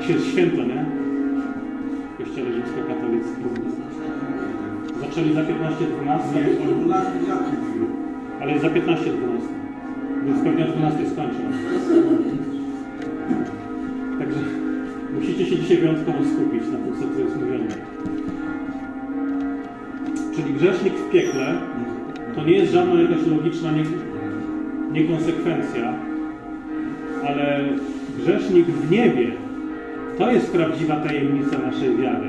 Dzisiaj 0.00 0.14
jest 0.14 0.26
święto, 0.26 0.62
nie? 0.64 0.84
W 2.14 2.18
kościele 2.18 2.52
rzymskokatolickim. 2.52 3.48
Zaczęli 5.00 5.34
za 5.34 5.40
15-12, 5.40 5.46
ale 8.40 8.58
za 8.58 8.68
15-12. 8.68 9.53
Więc 10.26 10.40
pewnie 10.44 10.64
o 10.64 10.68
12 10.68 11.10
skończą. 11.10 11.40
Także 14.18 14.40
musicie 15.14 15.46
się 15.46 15.56
dzisiaj 15.56 15.76
wyjątkowo 15.76 16.18
skupić 16.24 16.62
na 16.72 16.78
tym, 16.78 16.94
co 17.00 17.14
tu 17.14 17.20
jest 17.20 17.36
mówione. 17.36 17.64
Czyli 20.36 20.54
grzesznik 20.54 20.94
w 20.94 21.10
piekle 21.10 21.54
to 22.34 22.44
nie 22.44 22.52
jest 22.52 22.72
żadna 22.72 23.00
jakaś 23.00 23.26
logiczna 23.26 23.70
nie, 23.72 23.84
niekonsekwencja, 24.92 25.94
ale 27.28 27.60
grzesznik 28.18 28.66
w 28.66 28.90
niebie 28.90 29.30
to 30.18 30.32
jest 30.32 30.52
prawdziwa 30.52 30.96
tajemnica 30.96 31.58
naszej 31.58 31.96
wiary. 31.96 32.28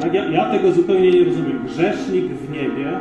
Tak? 0.00 0.14
Ja, 0.14 0.24
ja 0.30 0.50
tego 0.50 0.72
zupełnie 0.72 1.10
nie 1.10 1.24
rozumiem. 1.24 1.58
Grzesznik 1.66 2.24
w 2.24 2.50
niebie 2.50 2.98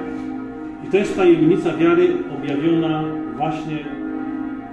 i 0.87 0.91
to 0.91 0.97
jest 0.97 1.15
tajemnica 1.15 1.77
wiary 1.77 2.07
objawiona 2.39 3.03
właśnie 3.37 3.77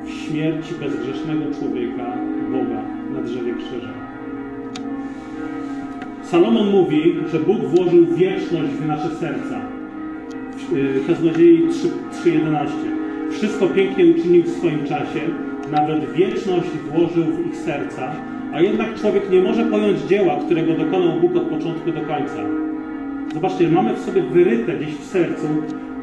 w 0.05 0.11
śmierci 0.11 0.75
bezgrzesznego 0.81 1.45
człowieka, 1.59 2.17
Boga 2.53 2.83
na 3.15 3.23
drzewie 3.23 3.55
krzyża. 3.55 3.93
Salomon 6.23 6.71
mówi, 6.71 7.15
że 7.33 7.41
Bóg 7.41 7.61
włożył 7.61 8.07
wieczność 8.07 8.73
w 8.73 8.87
nasze 8.87 9.11
serca. 9.17 9.61
W 10.73 11.07
Kaznodziei 11.07 11.69
3.11. 11.69 12.69
Wszystko 13.31 13.67
pięknie 13.67 14.07
uczynił 14.07 14.43
w 14.43 14.49
swoim 14.49 14.85
czasie, 14.85 15.21
nawet 15.71 16.13
wieczność 16.13 16.69
włożył 16.69 17.25
w 17.25 17.47
ich 17.47 17.57
serca, 17.57 18.13
a 18.53 18.61
jednak 18.61 19.01
człowiek 19.01 19.31
nie 19.31 19.43
może 19.43 19.65
pojąć 19.65 20.01
dzieła, 20.01 20.37
którego 20.47 20.75
dokonał 20.75 21.21
Bóg 21.21 21.37
od 21.37 21.43
początku 21.43 21.93
do 21.93 22.01
końca. 22.01 22.45
Zobaczcie, 23.35 23.69
mamy 23.69 23.95
w 23.95 23.99
sobie 23.99 24.23
wyryte 24.23 24.77
gdzieś 24.77 24.95
w 24.95 25.05
sercu 25.05 25.47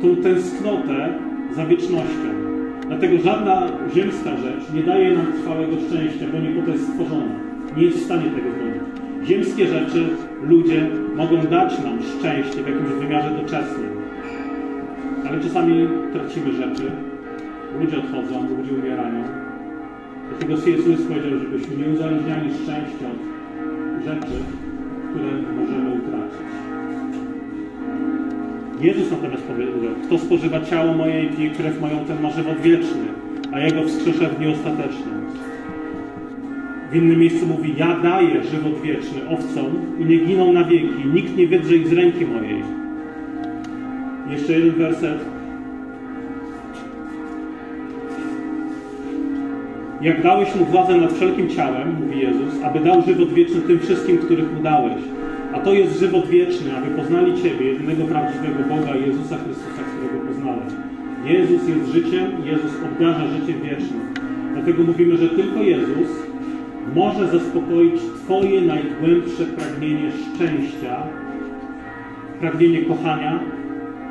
tą 0.02 0.16
tęsknotę 0.16 1.10
za 1.56 1.66
wiecznością. 1.66 2.37
Dlatego 2.88 3.18
żadna 3.20 3.68
ziemska 3.96 4.38
rzecz 4.38 4.74
nie 4.74 4.84
daje 4.84 5.16
nam 5.16 5.34
trwałego 5.34 5.76
szczęścia, 5.88 6.26
bo 6.34 6.40
nie 6.40 6.50
po 6.50 6.62
to 6.66 6.72
jest 6.72 6.88
stworzona. 6.88 7.36
Nie 7.78 7.84
jest 7.84 7.98
w 7.98 8.06
stanie 8.06 8.24
tego 8.24 8.50
zrobić. 8.50 8.84
Ziemskie 9.28 9.68
rzeczy, 9.68 10.10
ludzie 10.42 10.88
mogą 11.16 11.38
dać 11.42 11.84
nam 11.84 12.00
szczęście 12.02 12.64
w 12.64 12.68
jakimś 12.68 12.90
wymiarze 12.90 13.32
doczesnym. 13.32 13.90
Ale 15.30 15.40
czasami 15.40 15.88
tracimy 16.14 16.52
rzeczy, 16.52 16.92
ludzie 17.80 17.98
odchodzą, 17.98 18.50
ludzie 18.58 18.74
umierają. 18.74 19.24
Dlatego 20.30 20.62
C.S. 20.62 21.02
Powiedział, 21.08 21.40
żebyśmy 21.40 21.78
nie 21.78 21.94
uzależniali 21.94 22.50
szczęścia 22.54 23.08
od 23.14 24.04
rzeczy, 24.06 24.38
które 25.10 25.32
możemy 25.56 25.90
utracić. 25.90 26.77
Jezus 28.82 29.12
natomiast 29.12 29.44
powiedział, 29.44 29.74
kto 30.04 30.18
spożywa 30.18 30.62
ciało 30.62 30.94
moje 30.94 31.24
i 31.24 31.30
pije 31.30 31.50
krew 31.50 31.82
moją, 31.82 32.00
ten 32.00 32.22
ma 32.22 32.30
żywot 32.30 32.62
wieczny, 32.62 33.06
a 33.52 33.60
jego 33.60 33.84
wskrzeszę 33.84 34.30
w 34.30 34.38
dniu 34.38 34.52
ostatecznym. 34.52 35.28
W 36.92 36.96
innym 36.96 37.20
miejscu 37.20 37.46
mówi, 37.46 37.74
ja 37.78 38.00
daję 38.00 38.44
żywot 38.44 38.82
wieczny 38.82 39.30
owcom 39.30 39.66
i 40.00 40.06
nie 40.06 40.18
giną 40.18 40.54
na 40.54 40.64
wieki, 40.64 41.06
nikt 41.14 41.38
nie 41.38 41.48
wydrze 41.48 41.76
ich 41.76 41.88
z 41.88 41.94
ręki 41.94 42.26
mojej. 42.26 42.64
Jeszcze 44.30 44.54
jeden 44.54 44.72
werset. 44.72 45.26
Jak 50.02 50.24
dałeś 50.24 50.56
mu 50.56 50.66
władzę 50.66 50.98
nad 50.98 51.14
wszelkim 51.14 51.50
ciałem, 51.50 51.96
mówi 52.02 52.20
Jezus, 52.20 52.64
aby 52.64 52.80
dał 52.80 53.02
żywot 53.02 53.34
wieczny 53.34 53.62
tym 53.62 53.80
wszystkim, 53.80 54.18
których 54.18 54.54
mu 54.54 54.64
dałeś. 54.64 55.17
A 55.54 55.60
to 55.60 55.74
jest 55.74 56.00
żywot 56.00 56.28
wieczny, 56.28 56.78
aby 56.78 56.96
poznali 56.96 57.44
Ciebie, 57.44 57.66
jedynego 57.66 58.04
prawdziwego 58.04 58.64
Boga, 58.70 58.96
Jezusa 58.96 59.38
Chrystusa, 59.38 59.82
którego 59.84 60.28
poznałeś. 60.28 60.74
Jezus 61.26 61.68
jest 61.68 61.92
życiem 61.92 62.32
Jezus 62.46 62.72
obdarza 62.86 63.28
życiem 63.28 63.62
wiecznym. 63.62 64.02
Dlatego 64.54 64.84
mówimy, 64.84 65.18
że 65.18 65.30
tylko 65.30 65.62
Jezus 65.62 66.08
może 66.96 67.28
zaspokoić 67.28 68.02
Twoje 68.24 68.62
najgłębsze 68.62 69.46
pragnienie 69.46 70.12
szczęścia, 70.12 71.04
pragnienie 72.40 72.82
kochania, 72.82 73.40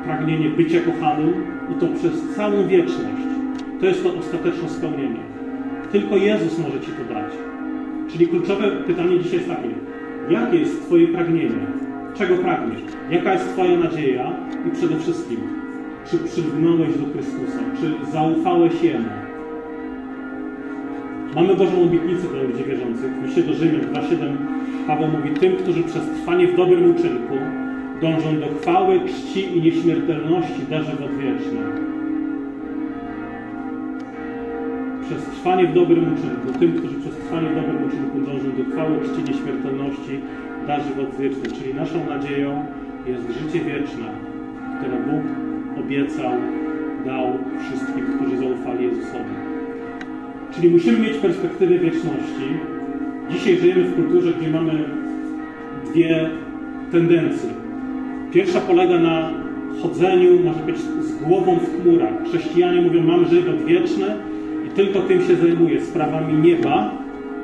pragnienie 0.03 0.49
bycia 0.49 0.79
kochanym 0.81 1.33
i 1.71 1.79
to 1.79 1.87
przez 1.87 2.35
całą 2.35 2.67
wieczność. 2.67 3.23
To 3.79 3.85
jest 3.85 4.03
to 4.03 4.13
ostateczne 4.19 4.69
spełnienie. 4.69 5.19
Tylko 5.91 6.17
Jezus 6.17 6.59
może 6.59 6.79
Ci 6.79 6.91
to 6.91 7.13
dać. 7.13 7.31
Czyli 8.11 8.27
kluczowe 8.27 8.71
pytanie 8.71 9.19
dzisiaj 9.19 9.37
jest 9.37 9.49
takie. 9.49 9.86
Jakie 10.29 10.57
jest 10.57 10.85
Twoje 10.85 11.07
pragnienie? 11.07 11.67
Czego 12.17 12.35
pragniesz? 12.35 12.81
Jaka 13.11 13.33
jest 13.33 13.53
Twoja 13.53 13.77
nadzieja? 13.77 14.31
I 14.67 14.71
przede 14.71 14.99
wszystkim, 14.99 15.37
czy 16.05 16.17
przylgnąłeś 16.17 16.97
do 16.97 17.13
Chrystusa? 17.13 17.59
Czy 17.79 18.11
zaufałeś 18.11 18.83
Jemu? 18.83 19.09
Mamy 21.35 21.55
Bożą 21.55 21.83
obietnicę 21.83 22.27
dla 22.27 22.41
ludzi 22.43 22.63
wierzących. 22.63 23.11
W 23.11 23.25
liście 23.25 23.43
do 23.43 23.53
Rzymian 23.53 23.81
2,7 23.81 24.35
Paweł 24.87 25.07
mówi 25.07 25.29
tym, 25.29 25.55
którzy 25.55 25.83
przez 25.83 26.03
trwanie 26.09 26.47
w 26.47 26.55
dobrym 26.55 26.91
uczynku 26.91 27.33
dążą 28.01 28.39
do 28.39 28.47
chwały, 28.59 28.99
czci 28.99 29.57
i 29.57 29.61
nieśmiertelności 29.61 30.61
da 30.69 30.83
żywot 30.83 31.11
Przez 35.07 35.23
trwanie 35.23 35.67
w 35.67 35.73
dobrym 35.73 36.13
uczynku, 36.13 36.59
tym, 36.59 36.73
którzy 36.73 36.95
przez 36.99 37.15
trwanie 37.15 37.49
w 37.49 37.55
dobrym 37.55 37.87
uczynku 37.87 38.19
dążą 38.19 38.49
do 38.57 38.63
chwały, 38.71 38.97
czci, 38.99 39.31
nieśmiertelności 39.31 40.21
da 40.67 40.79
żywot 40.79 41.15
wieczny. 41.19 41.43
Czyli 41.57 41.73
naszą 41.73 42.05
nadzieją 42.09 42.65
jest 43.05 43.23
życie 43.39 43.65
wieczne, 43.65 44.05
które 44.77 44.97
Bóg 45.01 45.23
obiecał, 45.85 46.31
dał 47.05 47.25
wszystkim, 47.59 48.05
którzy 48.15 48.37
zaufali 48.37 48.83
Jezusowi. 48.85 49.35
Czyli 50.51 50.69
musimy 50.69 50.99
mieć 50.99 51.17
perspektywę 51.17 51.79
wieczności. 51.79 52.47
Dzisiaj 53.29 53.57
żyjemy 53.57 53.83
w 53.83 53.95
kulturze, 53.95 54.33
gdzie 54.39 54.51
mamy 54.51 54.83
dwie 55.85 56.29
tendencje. 56.91 57.49
Pierwsza 58.31 58.61
polega 58.61 58.99
na 58.99 59.29
chodzeniu, 59.81 60.39
może 60.43 60.59
być 60.59 60.77
z 60.79 61.23
głową 61.23 61.59
w 61.59 61.81
chmurach. 61.81 62.13
Chrześcijanie 62.25 62.81
mówią, 62.81 63.03
mam 63.03 63.25
żywot 63.25 63.65
wieczny 63.65 64.05
tylko 64.77 64.99
tym 64.99 65.21
się 65.21 65.35
zajmuję, 65.35 65.81
sprawami 65.81 66.33
nieba. 66.33 66.91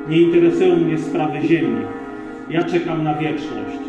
Nie 0.08 0.20
interesują 0.20 0.76
mnie 0.76 0.98
sprawy 0.98 1.40
ziemi. 1.42 1.76
Ja 2.50 2.64
czekam 2.64 3.04
na 3.04 3.14
wieczność. 3.14 3.82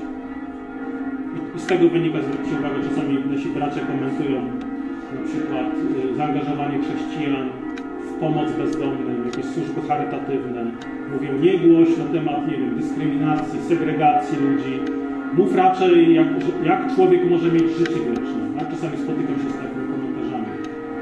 I 1.56 1.60
z 1.60 1.66
tego 1.66 1.90
wynika, 1.90 2.18
zwróćcie 2.22 2.60
uwagę, 2.60 2.76
czasami 2.90 3.14
nasi 3.32 3.50
bracia 3.50 3.80
komentują 3.80 4.42
na 5.16 5.22
przykład 5.28 5.68
y, 6.12 6.16
zaangażowanie 6.16 6.78
chrześcijan 6.80 7.50
w 8.10 8.20
pomoc 8.20 8.52
bezdomnym, 8.52 9.26
jakieś 9.26 9.46
służby 9.46 9.82
charytatywne. 9.88 10.66
Mówią, 11.14 11.34
nie 11.42 11.58
głoś 11.60 11.90
na 11.98 12.06
temat, 12.06 12.48
nie 12.48 12.58
wiem, 12.58 12.76
dyskryminacji, 12.80 13.60
segregacji 13.68 14.38
ludzi. 14.38 14.80
Mów 15.34 15.56
raczej, 15.56 16.14
jak, 16.14 16.28
jak 16.64 16.96
człowiek 16.96 17.30
może 17.30 17.52
mieć 17.52 17.70
życie 17.78 18.00
wieczne. 18.10 18.42
Ja 18.56 18.66
czasami 18.72 18.98
spotykam 18.98 19.36
się 19.36 19.50
z 19.50 19.58
takimi 19.62 19.86
komentarzami. 19.94 20.48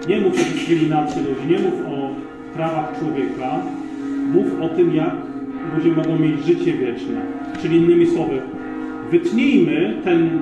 Nie 0.09 0.21
mów 0.21 0.33
o 0.33 0.53
dyskryminacji 0.53 1.21
ludzi, 1.21 1.45
nie 1.49 1.59
mów 1.59 1.75
o 1.87 2.32
prawach 2.53 2.99
człowieka. 2.99 3.51
Mów 4.33 4.61
o 4.61 4.69
tym, 4.69 4.95
jak 4.95 5.13
ludzie 5.75 5.91
mogą 5.91 6.19
mieć 6.19 6.45
życie 6.45 6.73
wieczne. 6.73 7.21
Czyli 7.61 7.77
innymi 7.77 8.07
słowy, 8.07 8.41
wytnijmy 9.11 9.93
ten 10.03 10.39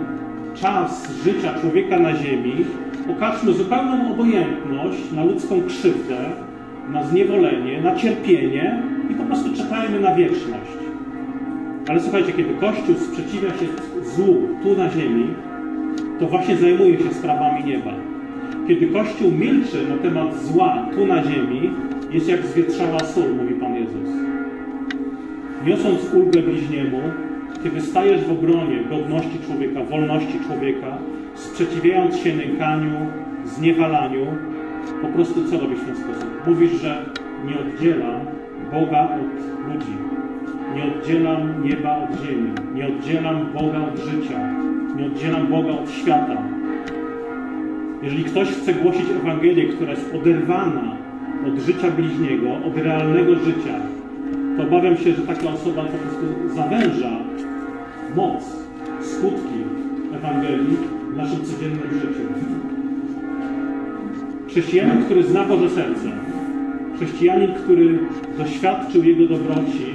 czas 0.56 1.14
życia 1.24 1.54
człowieka 1.62 2.00
na 2.00 2.16
ziemi, 2.16 2.54
pokażmy 3.08 3.54
zupełną 3.54 4.12
obojętność 4.14 5.12
na 5.16 5.24
ludzką 5.24 5.62
krzywdę, 5.68 6.18
na 6.90 7.04
zniewolenie, 7.04 7.82
na 7.82 7.96
cierpienie 7.96 8.84
i 9.10 9.14
po 9.14 9.24
prostu 9.24 9.54
czekajmy 9.54 10.00
na 10.00 10.16
wieczność. 10.16 10.72
Ale 11.88 12.00
słuchajcie, 12.00 12.32
kiedy 12.32 12.54
Kościół 12.54 12.96
sprzeciwia 12.96 13.50
się 13.50 13.66
złu 14.04 14.48
tu 14.64 14.78
na 14.78 14.90
ziemi, 14.90 15.28
to 16.20 16.28
właśnie 16.28 16.58
zajmuje 16.58 16.98
się 16.98 17.14
sprawami 17.14 17.64
nieba. 17.64 17.92
Kiedy 18.68 18.88
Kościół 18.88 19.32
milczy 19.32 19.88
na 19.90 19.98
temat 19.98 20.44
zła 20.44 20.86
tu 20.96 21.06
na 21.06 21.24
ziemi, 21.24 21.72
jest 22.12 22.30
jak 22.30 22.46
zwietrzała 22.46 23.00
sól, 23.00 23.36
mówi 23.36 23.54
Pan 23.54 23.76
Jezus. 23.76 24.10
Niosąc 25.66 26.14
ulgę 26.14 26.42
bliźniemu, 26.42 27.02
kiedy 27.64 27.82
stajesz 27.82 28.26
w 28.26 28.32
obronie 28.32 28.84
godności 28.90 29.40
człowieka, 29.46 29.84
wolności 29.84 30.40
człowieka, 30.48 30.98
sprzeciwiając 31.36 32.16
się 32.18 32.36
nękaniu, 32.36 32.98
zniewalaniu, 33.46 34.26
po 35.02 35.08
prostu 35.08 35.50
co 35.50 35.60
robisz 35.60 35.80
w 35.80 35.86
ten 35.86 35.96
sposób? 35.96 36.48
Mówisz, 36.48 36.72
że 36.72 37.06
nie 37.46 37.60
oddzielam 37.60 38.20
Boga 38.72 39.10
od 39.16 39.74
ludzi. 39.74 39.98
Nie 40.76 40.84
oddzielam 40.84 41.64
nieba 41.64 41.98
od 41.98 42.26
ziemi. 42.26 42.52
Nie 42.74 42.88
oddzielam 42.88 43.46
Boga 43.54 43.80
od 43.80 44.00
życia. 44.00 44.40
Nie 44.98 45.06
oddzielam 45.06 45.48
Boga 45.48 45.72
od 45.72 45.92
świata. 45.92 46.38
Jeżeli 48.04 48.24
ktoś 48.24 48.48
chce 48.48 48.74
głosić 48.74 49.06
Ewangelię, 49.22 49.68
która 49.68 49.92
jest 49.92 50.16
oderwana 50.16 50.98
od 51.48 51.60
życia 51.60 51.92
bliźniego, 51.92 52.54
od 52.68 52.78
realnego 52.78 53.36
życia, 53.36 53.76
to 54.58 54.64
obawiam 54.64 54.98
się, 54.98 55.14
że 55.14 55.22
taka 55.22 55.50
osoba 55.50 55.84
po 55.84 55.98
prostu 55.98 56.56
zawęża 56.56 57.12
moc, 58.16 58.44
skutki 59.02 59.60
Ewangelii 60.16 60.78
w 61.14 61.18
naszym 61.18 61.46
codziennym 61.46 61.94
życiu. 61.94 62.22
Chrześcijanin, 64.48 65.04
który 65.04 65.24
zna 65.24 65.44
Boże 65.44 65.70
serce, 65.70 66.12
chrześcijanin, 66.96 67.54
który 67.54 68.00
doświadczył 68.38 69.04
Jego 69.04 69.28
dobroci, 69.28 69.86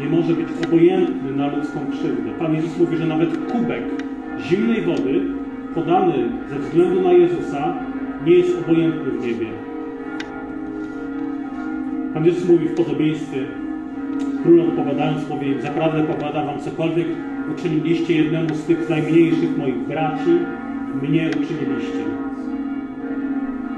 nie 0.00 0.06
może 0.06 0.34
być 0.34 0.46
obojętny 0.66 1.32
na 1.36 1.56
ludzką 1.56 1.80
krzywdę. 1.90 2.30
Pan 2.38 2.54
Jezus 2.54 2.78
mówi, 2.78 2.96
że 2.96 3.06
nawet 3.06 3.52
kubek 3.52 3.82
zimnej 4.40 4.82
wody 4.82 5.20
podany 5.74 6.28
ze 6.50 6.58
względu 6.58 7.02
na 7.02 7.12
Jezusa 7.12 7.74
nie 8.26 8.34
jest 8.34 8.58
obojętny 8.58 9.10
w 9.10 9.26
niebie. 9.26 9.46
Pan 12.20 12.26
Jezus 12.26 12.48
mówi 12.48 12.68
w 12.68 12.74
podobieństwie, 12.74 13.38
król 14.42 14.60
odpowiadając 14.60 15.28
mówi, 15.28 15.62
zaprawdę 15.62 16.02
powiadam 16.02 16.46
wam, 16.46 16.60
cokolwiek 16.60 17.06
uczyniliście 17.54 18.14
jednemu 18.14 18.54
z 18.54 18.64
tych 18.64 18.88
najmniejszych 18.90 19.58
moich 19.58 19.78
braci, 19.78 20.30
mnie 21.02 21.30
uczyniliście. 21.30 22.04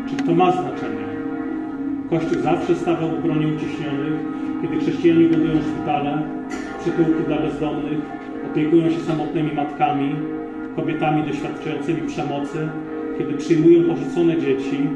Czy 0.08 0.16
to 0.16 0.34
ma 0.34 0.52
znaczenie? 0.52 1.06
Kościół 2.10 2.42
zawsze 2.42 2.74
stawał 2.74 3.10
w 3.10 3.14
obronie 3.14 3.46
uciśnionych, 3.46 4.12
kiedy 4.62 4.76
chrześcijanie 4.76 5.28
budują 5.28 5.54
szpitale, 5.60 6.22
przytułki 6.80 7.24
dla 7.26 7.36
bezdomnych, 7.36 7.98
opiekują 8.50 8.90
się 8.90 9.00
samotnymi 9.00 9.52
matkami, 9.52 10.14
kobietami 10.76 11.22
doświadczającymi 11.22 12.08
przemocy, 12.08 12.68
kiedy 13.18 13.34
przyjmują 13.34 13.84
porzucone 13.88 14.40
dzieci, 14.40 14.88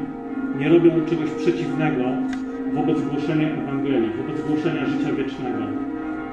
nie 0.59 0.69
robią 0.69 0.91
czegoś 1.09 1.29
przeciwnego 1.29 2.03
wobec 2.73 3.01
głoszenia 3.01 3.47
Ewangelii, 3.47 4.11
wobec 4.17 4.41
głoszenia 4.47 4.85
życia 4.85 5.11
wiecznego. 5.13 5.63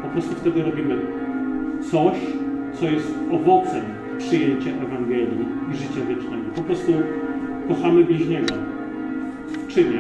Po 0.03 0.09
prostu 0.09 0.35
wtedy 0.35 0.63
robimy 0.63 0.97
coś, 1.91 2.17
co 2.73 2.91
jest 2.91 3.15
owocem 3.33 3.85
przyjęcia 4.19 4.71
Ewangelii 4.71 5.47
i 5.73 5.77
życia 5.77 6.07
wiecznego. 6.09 6.45
Po 6.55 6.63
prostu 6.63 6.93
kochamy 7.69 8.05
bliźniego 8.05 8.55
w 9.47 9.67
czynie. 9.75 9.99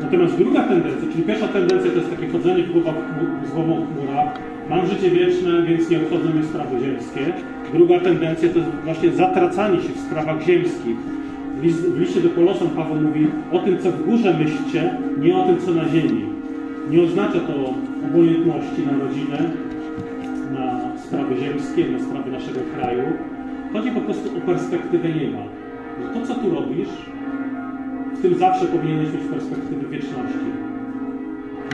Natomiast 0.00 0.36
druga 0.36 0.62
tendencja, 0.62 1.12
czyli 1.12 1.24
pierwsza 1.24 1.48
tendencja 1.48 1.90
to 1.90 1.96
jest 1.96 2.10
takie 2.10 2.28
chodzenie 2.28 2.62
w, 2.62 2.72
głowach, 2.72 2.94
w 3.44 3.54
głową 3.54 3.86
chmura. 3.86 4.32
Mam 4.70 4.86
życie 4.86 5.10
wieczne, 5.10 5.62
więc 5.62 5.90
nie 5.90 5.96
obchodzą 5.96 6.30
mnie 6.30 6.44
sprawy 6.44 6.80
ziemskie. 6.80 7.20
Druga 7.72 8.00
tendencja 8.00 8.48
to 8.48 8.58
jest 8.58 8.70
właśnie 8.84 9.10
zatracanie 9.10 9.80
się 9.80 9.88
w 9.88 10.00
sprawach 10.00 10.42
ziemskich. 10.42 10.96
W 11.62 11.98
liście 12.00 12.20
do 12.20 12.30
Kolosan 12.30 12.68
Paweł 12.68 13.00
mówi 13.00 13.26
o 13.52 13.58
tym, 13.58 13.78
co 13.78 13.92
w 13.92 14.06
górze 14.06 14.38
myślcie, 14.38 14.90
nie 15.20 15.36
o 15.36 15.46
tym, 15.46 15.58
co 15.58 15.70
na 15.70 15.88
ziemi. 15.88 16.24
Nie 16.90 17.02
oznacza 17.02 17.40
to 17.40 17.54
obojętności 18.08 18.86
na 18.86 19.04
rodzinę, 19.04 19.38
na 20.54 20.98
sprawy 20.98 21.36
ziemskie, 21.36 21.84
na 21.92 21.98
sprawy 21.98 22.30
naszego 22.30 22.60
kraju. 22.76 23.02
Chodzi 23.72 23.90
po 23.90 24.00
prostu 24.00 24.38
o 24.38 24.40
perspektywę 24.40 25.08
nieba. 25.08 25.38
To, 26.14 26.26
co 26.26 26.34
tu 26.34 26.50
robisz, 26.50 26.88
w 28.14 28.22
tym 28.22 28.34
zawsze 28.34 28.66
powinieneś 28.66 29.12
mieć 29.12 29.22
perspektywę 29.32 29.88
wieczności. 29.88 30.48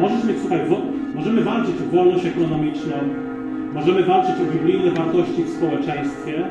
Możesz 0.00 0.24
mieć, 0.24 0.36
słuchaj, 0.40 0.60
możemy 1.14 1.42
walczyć 1.42 1.74
o 1.82 1.96
wolność 1.96 2.26
ekonomiczną, 2.26 2.96
możemy 3.74 4.02
walczyć 4.02 4.34
o 4.40 4.52
biblijne 4.52 4.90
wartości 4.90 5.42
w 5.44 5.48
społeczeństwie, 5.48 6.44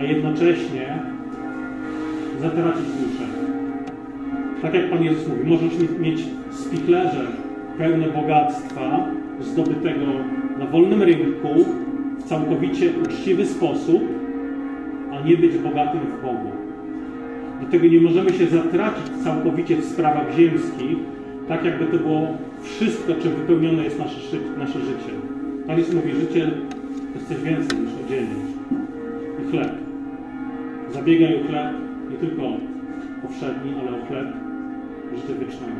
a 0.00 0.02
jednocześnie 0.04 1.15
zatracić 2.40 2.84
duszę. 2.84 3.24
Tak 4.62 4.74
jak 4.74 4.90
Pan 4.90 5.04
Jezus 5.04 5.28
mówi, 5.28 5.44
możesz 5.44 5.98
mieć 6.00 6.20
spiklerze 6.50 7.26
pełne 7.78 8.06
bogactwa 8.06 9.06
zdobytego 9.40 10.06
na 10.58 10.66
wolnym 10.66 11.02
rynku 11.02 11.48
w 12.18 12.24
całkowicie 12.24 12.90
uczciwy 13.04 13.46
sposób, 13.46 14.02
a 15.12 15.26
nie 15.28 15.36
być 15.36 15.58
bogatym 15.58 16.00
w 16.00 16.22
Bogu. 16.22 16.50
Dlatego 17.60 17.86
nie 17.86 18.00
możemy 18.00 18.32
się 18.32 18.46
zatracić 18.46 19.06
całkowicie 19.24 19.76
w 19.76 19.84
sprawach 19.84 20.34
ziemskich, 20.36 20.96
tak 21.48 21.64
jakby 21.64 21.86
to 21.86 21.96
było 21.98 22.28
wszystko, 22.62 23.14
czym 23.14 23.32
wypełnione 23.32 23.84
jest 23.84 23.98
nasze, 23.98 24.36
nasze 24.58 24.80
życie. 24.80 25.12
Pan 25.66 25.78
Jezus 25.78 25.94
mówi, 25.94 26.12
życie 26.12 26.50
to 27.12 27.18
jest 27.18 27.28
coś 27.28 27.42
więcej 27.42 27.78
niż 27.78 27.90
odzienie 28.06 28.36
i 29.42 29.50
chleb. 29.50 29.72
Zabiegaj 30.92 31.40
o 31.40 31.46
chleb, 31.48 31.85
nie 32.10 32.16
tylko 32.16 32.42
powszedni, 33.22 33.74
ale 33.80 34.02
o 34.02 34.06
chleb 34.06 34.26
życia 35.14 35.40
wiecznego. 35.40 35.76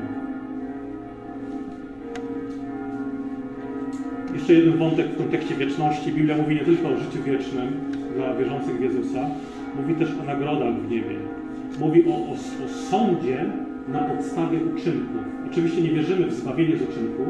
Jeszcze 4.34 4.54
jeden 4.54 4.78
wątek 4.78 5.06
w 5.06 5.16
kontekście 5.16 5.54
wieczności. 5.54 6.12
Biblia 6.12 6.36
mówi 6.36 6.54
nie 6.54 6.64
tylko 6.64 6.88
o 6.88 6.96
życiu 6.96 7.22
wiecznym 7.22 7.68
dla 8.14 8.34
wierzących 8.34 8.78
w 8.78 8.82
Jezusa, 8.82 9.30
mówi 9.76 9.94
też 9.94 10.08
o 10.22 10.24
nagrodach 10.24 10.74
w 10.74 10.90
niebie. 10.90 11.16
Mówi 11.80 12.04
o, 12.08 12.14
o, 12.14 12.32
o 12.64 12.68
sądzie 12.68 13.44
na 13.88 13.98
podstawie 13.98 14.58
uczynków. 14.58 15.22
Oczywiście 15.50 15.82
nie 15.82 15.90
wierzymy 15.90 16.26
w 16.26 16.34
zbawienie 16.34 16.76
z 16.76 16.82
uczynków, 16.82 17.26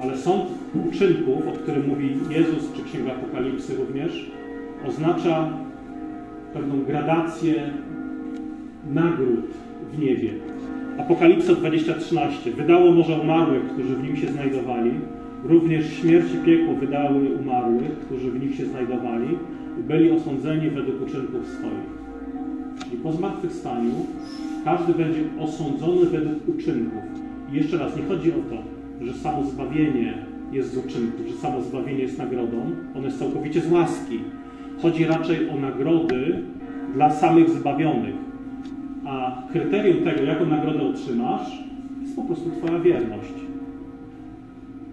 ale 0.00 0.16
sąd 0.16 0.44
uczynków, 0.88 1.48
o 1.48 1.52
którym 1.52 1.88
mówi 1.88 2.16
Jezus 2.30 2.72
czy 2.72 2.82
Księga 2.82 3.12
Apokalipsy 3.12 3.76
również, 3.76 4.30
oznacza 4.88 5.52
pewną 6.54 6.84
gradację 6.84 7.54
nagród 8.94 9.46
w 9.92 9.98
niebie. 9.98 10.30
Apokalipsa 10.98 11.52
20:13 11.52 12.52
wydało 12.56 12.92
morze 12.92 13.20
umarłych, 13.20 13.62
którzy 13.62 13.96
w 13.96 14.02
nim 14.02 14.16
się 14.16 14.26
znajdowali, 14.26 14.90
również 15.44 15.92
śmierć 15.92 16.26
i 16.34 16.46
piekło 16.46 16.74
wydały 16.74 17.38
umarłych, 17.40 17.98
którzy 17.98 18.30
w 18.30 18.40
nich 18.40 18.54
się 18.54 18.66
znajdowali 18.66 19.28
i 19.80 19.82
byli 19.82 20.10
osądzeni 20.10 20.70
według 20.70 21.02
uczynków 21.02 21.46
swoich. 21.46 21.96
Czyli 22.84 22.96
po 22.96 23.12
zmartwychwstaniu 23.12 23.94
każdy 24.64 24.94
będzie 24.94 25.20
osądzony 25.40 26.06
według 26.06 26.48
uczynków. 26.48 27.02
I 27.52 27.56
jeszcze 27.56 27.78
raz, 27.78 27.96
nie 27.96 28.02
chodzi 28.02 28.32
o 28.32 28.34
to, 28.50 28.56
że 29.04 29.14
samo 29.14 29.44
zbawienie 29.44 30.14
jest 30.52 30.74
z 30.74 30.76
uczynków, 30.76 31.26
że 31.26 31.36
samo 31.36 31.62
zbawienie 31.62 32.02
jest 32.02 32.18
nagrodą, 32.18 32.70
ono 32.96 33.06
jest 33.06 33.18
całkowicie 33.18 33.60
z 33.60 33.72
łaski. 33.72 34.20
Chodzi 34.82 35.04
raczej 35.04 35.50
o 35.50 35.56
nagrody 35.56 36.42
dla 36.94 37.10
samych 37.10 37.50
zbawionych. 37.50 38.14
A 39.04 39.42
kryterium 39.52 40.04
tego, 40.04 40.22
jaką 40.22 40.46
nagrodę 40.46 40.82
otrzymasz, 40.82 41.62
jest 42.02 42.16
po 42.16 42.22
prostu 42.22 42.50
Twoja 42.50 42.78
wierność. 42.78 43.32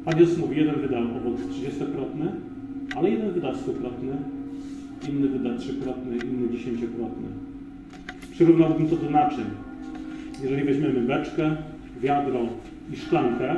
Pan 0.05 0.19
Jezus 0.19 0.37
mówi, 0.37 0.57
jeden 0.57 0.75
wyda 0.75 0.99
owoc 0.99 1.41
30-krotny, 1.41 2.27
ale 2.95 3.09
jeden 3.09 3.31
wyda 3.31 3.51
100-krotny, 3.51 4.13
inny 5.09 5.27
wyda 5.27 5.49
3-krotny, 5.49 6.25
inny 6.25 6.47
10-krotny. 6.47 7.27
Przyrównałbym 8.31 8.87
to 8.87 8.95
do 8.95 9.09
naczyń. 9.09 9.45
Jeżeli 10.43 10.63
weźmiemy 10.63 11.01
beczkę, 11.01 11.55
wiadro 12.01 12.39
i 12.93 12.95
szklankę 12.95 13.55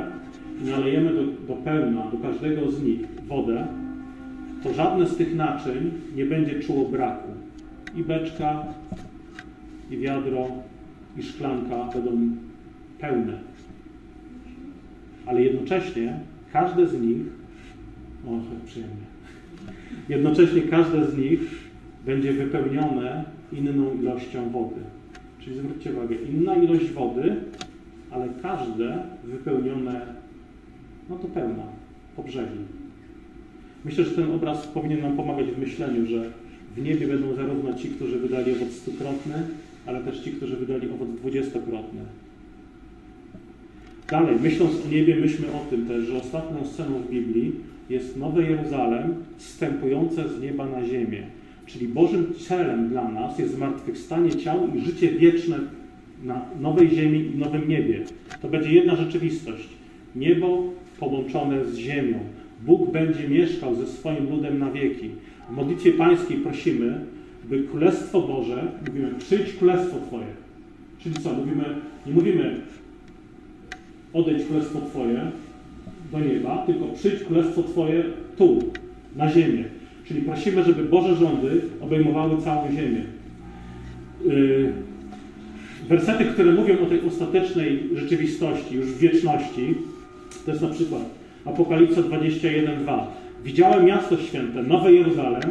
i 0.62 0.70
nalejemy 0.70 1.14
do, 1.14 1.22
do 1.24 1.60
pełna, 1.62 2.02
do 2.12 2.18
każdego 2.18 2.70
z 2.70 2.82
nich 2.82 3.00
wodę, 3.28 3.66
to 4.66 4.74
żadne 4.74 5.06
z 5.06 5.16
tych 5.16 5.34
naczyń 5.34 5.90
nie 6.16 6.26
będzie 6.26 6.60
czuło 6.60 6.88
braku. 6.88 7.28
I 7.96 8.02
beczka, 8.02 8.64
i 9.90 9.96
wiadro, 9.98 10.48
i 11.16 11.22
szklanka 11.22 11.88
będą 11.94 12.36
pełne. 13.00 13.38
Ale 15.26 15.42
jednocześnie 15.42 16.20
każde 16.52 16.86
z 16.86 17.00
nich, 17.00 17.18
o, 18.26 18.30
przyjemnie, 18.66 19.06
jednocześnie 20.08 20.62
każde 20.62 21.10
z 21.10 21.18
nich 21.18 21.40
będzie 22.06 22.32
wypełnione 22.32 23.24
inną 23.52 23.94
ilością 23.94 24.50
wody. 24.50 24.80
Czyli 25.40 25.56
zwróćcie 25.56 25.92
uwagę, 25.92 26.14
inna 26.14 26.54
ilość 26.54 26.90
wody, 26.90 27.36
ale 28.10 28.28
każde 28.42 29.02
wypełnione, 29.24 30.06
no 31.10 31.16
to 31.16 31.28
pełna, 31.28 31.62
po 32.16 32.22
brzegi. 32.22 32.85
Myślę, 33.86 34.04
że 34.04 34.10
ten 34.10 34.30
obraz 34.30 34.66
powinien 34.66 35.00
nam 35.00 35.16
pomagać 35.16 35.46
w 35.46 35.58
myśleniu, 35.58 36.06
że 36.06 36.30
w 36.76 36.82
niebie 36.82 37.06
będą 37.06 37.34
zarówno 37.34 37.74
ci, 37.74 37.88
którzy 37.88 38.18
wydali 38.18 38.52
owoc 38.52 38.72
stukrotny, 38.72 39.34
ale 39.86 40.00
też 40.00 40.20
ci, 40.20 40.30
którzy 40.30 40.56
wydali 40.56 40.90
owoc 40.90 41.08
dwudziestokrotny. 41.08 42.00
Dalej, 44.10 44.36
myśląc 44.42 44.72
o 44.86 44.88
niebie, 44.92 45.16
myślmy 45.16 45.46
o 45.52 45.70
tym 45.70 45.86
też, 45.86 46.04
że 46.04 46.16
ostatnią 46.16 46.66
sceną 46.66 46.98
w 46.98 47.10
Biblii 47.10 47.52
jest 47.90 48.16
Nowe 48.16 48.42
Jeruzalem 48.42 49.14
wstępujące 49.36 50.28
z 50.28 50.42
nieba 50.42 50.66
na 50.66 50.86
ziemię. 50.86 51.22
Czyli 51.66 51.88
Bożym 51.88 52.34
celem 52.48 52.88
dla 52.88 53.08
nas 53.08 53.38
jest 53.38 53.54
zmartwychwstanie 53.54 54.30
ciał 54.30 54.68
i 54.74 54.80
życie 54.80 55.08
wieczne 55.08 55.58
na 56.24 56.46
nowej 56.60 56.90
ziemi 56.90 57.30
i 57.34 57.38
nowym 57.38 57.68
niebie. 57.68 58.00
To 58.42 58.48
będzie 58.48 58.72
jedna 58.72 58.96
rzeczywistość. 58.96 59.68
Niebo 60.16 60.62
połączone 60.98 61.64
z 61.64 61.76
ziemią. 61.76 62.18
Bóg 62.66 62.92
będzie 62.92 63.28
mieszkał 63.28 63.74
ze 63.74 63.86
swoim 63.86 64.30
ludem 64.30 64.58
na 64.58 64.70
wieki. 64.70 65.10
W 65.50 65.52
modlitwie 65.52 65.92
pańskiej 65.92 66.36
prosimy, 66.36 67.00
by 67.44 67.62
Królestwo 67.62 68.20
Boże, 68.20 68.72
mówimy, 68.86 69.10
przyjdź 69.18 69.52
Królestwo 69.52 69.96
Twoje. 70.08 70.26
Czyli 70.98 71.14
co? 71.14 71.32
Mówimy, 71.32 71.64
nie 72.06 72.12
mówimy, 72.12 72.60
odejdź 74.12 74.44
Królestwo 74.44 74.80
Twoje 74.80 75.30
do 76.12 76.20
nieba, 76.20 76.58
tylko 76.66 76.86
przyjdź 76.86 77.22
Królestwo 77.22 77.62
Twoje 77.62 78.04
tu, 78.36 78.58
na 79.16 79.30
ziemię. 79.30 79.64
Czyli 80.04 80.22
prosimy, 80.22 80.64
żeby 80.64 80.82
Boże 80.84 81.16
rządy 81.16 81.60
obejmowały 81.80 82.42
całą 82.42 82.72
ziemię. 82.72 83.02
Yy, 84.24 84.72
wersety, 85.88 86.24
które 86.24 86.52
mówią 86.52 86.78
o 86.78 86.86
tej 86.86 87.00
ostatecznej 87.00 87.82
rzeczywistości, 87.94 88.74
już 88.74 88.86
w 88.86 88.98
wieczności, 88.98 89.74
to 90.44 90.50
jest 90.50 90.62
na 90.62 90.68
przykład 90.68 91.02
Apokalipsa 91.46 92.00
21:2. 92.02 92.98
Widziałem 93.44 93.86
miasto 93.86 94.16
święte, 94.16 94.62
Nowe 94.62 94.92
Jeruzalem, 94.92 95.50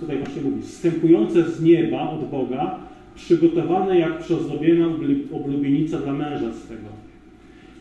tutaj 0.00 0.18
właśnie 0.18 0.42
mówi, 0.42 0.62
wstępujące 0.62 1.42
z 1.42 1.62
nieba 1.62 2.10
od 2.10 2.30
Boga, 2.30 2.78
przygotowane 3.14 3.98
jak 3.98 4.18
przyozdobiona 4.18 4.86
oblubienica 5.32 5.98
dla 5.98 6.12
męża 6.12 6.52
swego. 6.52 6.88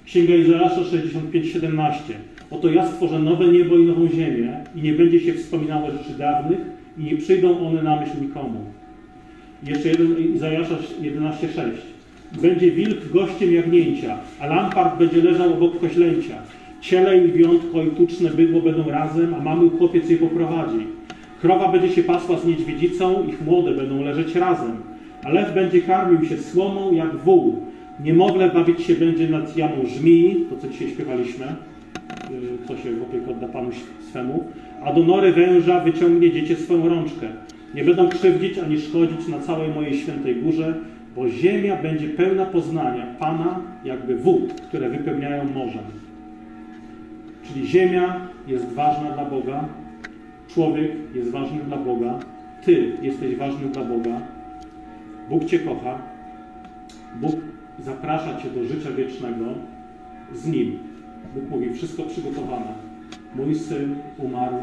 Księga 0.06 0.36
Izraasza 0.36 0.82
65:17. 0.82 2.14
Oto 2.52 2.70
ja 2.70 2.88
stworzę 2.88 3.20
nowe 3.20 3.48
niebo 3.48 3.78
i 3.78 3.86
nową 3.86 4.10
ziemię 4.10 4.64
i 4.76 4.82
nie 4.82 4.94
będzie 4.94 5.20
się 5.20 5.34
wspominało 5.34 5.92
rzeczy 5.92 6.18
dawnych 6.18 6.60
i 6.98 7.04
nie 7.04 7.18
przyjdą 7.18 7.68
one 7.68 7.84
na 7.84 8.00
myśl 8.00 8.22
nikomu. 8.22 8.62
Jeszcze 9.68 9.90
jeden 9.90 10.36
Izajasza 10.36 10.76
11:6. 11.02 11.62
Będzie 12.42 12.72
wilk 12.72 13.12
gościem 13.12 13.54
jagnięcia, 13.54 14.18
a 14.40 14.48
lampart 14.48 15.00
będzie 15.00 15.22
leżał 15.24 15.54
obok 15.54 15.80
koźlęcia. 15.80 16.36
Ciele 16.82 17.18
i 17.18 17.22
lwiątko 17.22 17.84
i 17.84 17.88
tuczne 17.88 18.30
bydło 18.30 18.62
będą 18.62 18.90
razem, 18.90 19.34
a 19.34 19.40
mały 19.40 19.70
chłopiec 19.70 20.10
je 20.10 20.18
poprowadzi. 20.18 20.88
Krowa 21.42 21.72
będzie 21.72 21.90
się 21.90 22.04
pasła 22.04 22.38
z 22.38 22.46
niedźwiedzicą, 22.46 23.28
ich 23.28 23.46
młode 23.46 23.72
będą 23.72 24.04
leżeć 24.04 24.36
razem. 24.36 24.72
A 25.24 25.30
lew 25.30 25.54
będzie 25.54 25.82
karmił 25.82 26.26
się 26.26 26.38
słomą 26.38 26.94
jak 26.94 27.16
wół. 27.16 27.56
Niemowlę 28.04 28.50
bawić 28.54 28.82
się 28.82 28.96
będzie 28.96 29.30
nad 29.30 29.58
jamą 29.58 29.76
żmii, 29.86 30.46
to 30.50 30.58
co 30.58 30.68
dzisiaj 30.68 30.90
śpiewaliśmy, 30.90 31.46
y, 31.46 32.68
co 32.68 32.78
się 32.78 32.92
w 32.92 33.04
opiekę 33.04 33.32
odda 33.32 33.48
Panu 33.48 33.70
swemu. 34.10 34.44
A 34.84 34.94
do 34.94 35.04
nory 35.04 35.32
węża 35.32 35.80
wyciągnie 35.80 36.32
dziecię 36.32 36.56
swoją 36.56 36.90
rączkę. 36.90 37.28
Nie 37.76 37.84
będą 37.84 38.10
krzywdzić 38.10 38.58
ani 38.58 38.80
szkodzić 38.80 39.28
na 39.28 39.40
całej 39.40 39.70
mojej 39.70 39.98
świętej 39.98 40.36
górze, 40.36 40.74
bo 41.16 41.30
ziemia 41.30 41.76
będzie 41.76 42.08
pełna 42.08 42.46
poznania 42.46 43.06
Pana, 43.20 43.62
jakby 43.86 44.16
wód, 44.16 44.54
które 44.54 44.90
wypełniają 44.90 45.44
morzem. 45.44 45.84
Czyli 47.48 47.68
ziemia 47.68 48.28
jest 48.48 48.74
ważna 48.74 49.12
dla 49.12 49.26
Boga, 49.26 49.66
człowiek 50.48 50.92
jest 51.16 51.32
ważny 51.32 51.60
dla 51.60 51.78
Boga, 51.78 52.20
Ty 52.64 52.98
jesteś 53.02 53.36
ważny 53.36 53.68
dla 53.68 53.84
Boga, 53.84 54.22
Bóg 55.30 55.46
Cię 55.46 55.60
kocha, 55.60 55.98
Bóg 57.22 57.36
zaprasza 57.80 58.42
Cię 58.42 58.50
do 58.50 58.64
życia 58.64 58.92
wiecznego 58.92 59.46
z 60.34 60.48
Nim. 60.48 60.80
Bóg 61.36 61.50
mówi, 61.50 61.74
wszystko 61.74 62.04
przygotowane. 62.04 62.74
Mój 63.36 63.56
Syn 63.56 63.96
umarł 64.18 64.56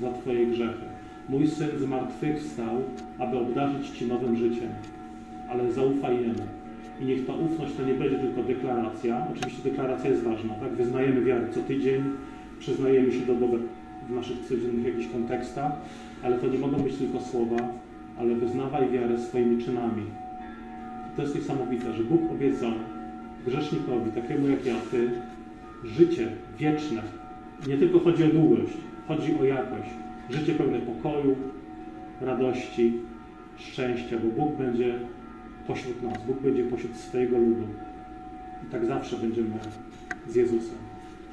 za 0.00 0.12
Twoje 0.12 0.46
grzechy. 0.46 0.84
Mój 1.28 1.48
Syn 1.48 1.68
zmartwychwstał, 1.78 2.76
aby 3.18 3.38
obdarzyć 3.38 3.90
Ci 3.90 4.06
nowym 4.06 4.36
życiem. 4.36 4.68
Ale 5.48 5.72
zaufaj 5.72 6.14
Jemu. 6.14 6.59
I 7.00 7.04
niech 7.04 7.26
ta 7.26 7.32
ufność 7.34 7.74
to 7.76 7.82
nie 7.82 7.94
będzie 7.94 8.18
tylko 8.18 8.42
deklaracja. 8.42 9.26
Oczywiście 9.32 9.62
deklaracja 9.70 10.10
jest 10.10 10.22
ważna, 10.22 10.54
tak? 10.54 10.72
Wyznajemy 10.72 11.22
wiarę 11.22 11.46
co 11.54 11.60
tydzień, 11.60 12.02
przyznajemy 12.58 13.12
się 13.12 13.20
do 13.20 13.34
Boga 13.34 13.58
w 14.08 14.14
naszych 14.14 14.40
codziennych 14.40 14.84
jakichś 14.84 15.12
kontekstach, 15.12 15.72
ale 16.22 16.38
to 16.38 16.46
nie 16.46 16.58
mogą 16.58 16.78
być 16.78 16.96
tylko 16.96 17.20
słowa, 17.20 17.56
ale 18.18 18.34
wyznawaj 18.34 18.90
wiarę 18.90 19.18
swoimi 19.18 19.64
czynami. 19.64 20.02
To 21.16 21.22
jest 21.22 21.34
niesamowite, 21.34 21.92
że 21.92 22.04
Bóg 22.04 22.30
obiecał 22.30 22.70
grzesznikowi, 23.46 24.10
takiemu 24.10 24.48
jak 24.48 24.66
ja, 24.66 24.74
Ty, 24.90 25.10
życie 25.84 26.28
wieczne. 26.58 27.02
Nie 27.68 27.76
tylko 27.76 27.98
chodzi 27.98 28.24
o 28.24 28.28
długość, 28.28 28.72
chodzi 29.08 29.34
o 29.40 29.44
jakość. 29.44 29.90
Życie 30.30 30.54
pełne 30.54 30.78
pokoju, 30.78 31.36
radości, 32.20 32.92
szczęścia, 33.58 34.16
bo 34.24 34.44
Bóg 34.44 34.56
będzie 34.56 34.94
pośród 35.70 36.02
nas, 36.02 36.26
Bóg 36.26 36.40
będzie 36.42 36.64
pośród 36.64 36.96
swojego 36.96 37.38
ludu. 37.38 37.66
I 38.68 38.72
tak 38.72 38.86
zawsze 38.86 39.16
będziemy 39.16 39.50
z 40.28 40.34
Jezusem. 40.34 40.78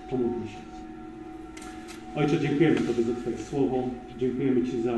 Pomódlmy 0.10 0.48
się. 0.48 0.58
Ojcze, 2.16 2.40
dziękujemy 2.40 2.76
Tobie 2.76 3.04
za 3.04 3.14
Twoje 3.14 3.38
słowo. 3.38 3.90
Dziękujemy 4.20 4.64
Ci 4.64 4.82
za 4.82 4.98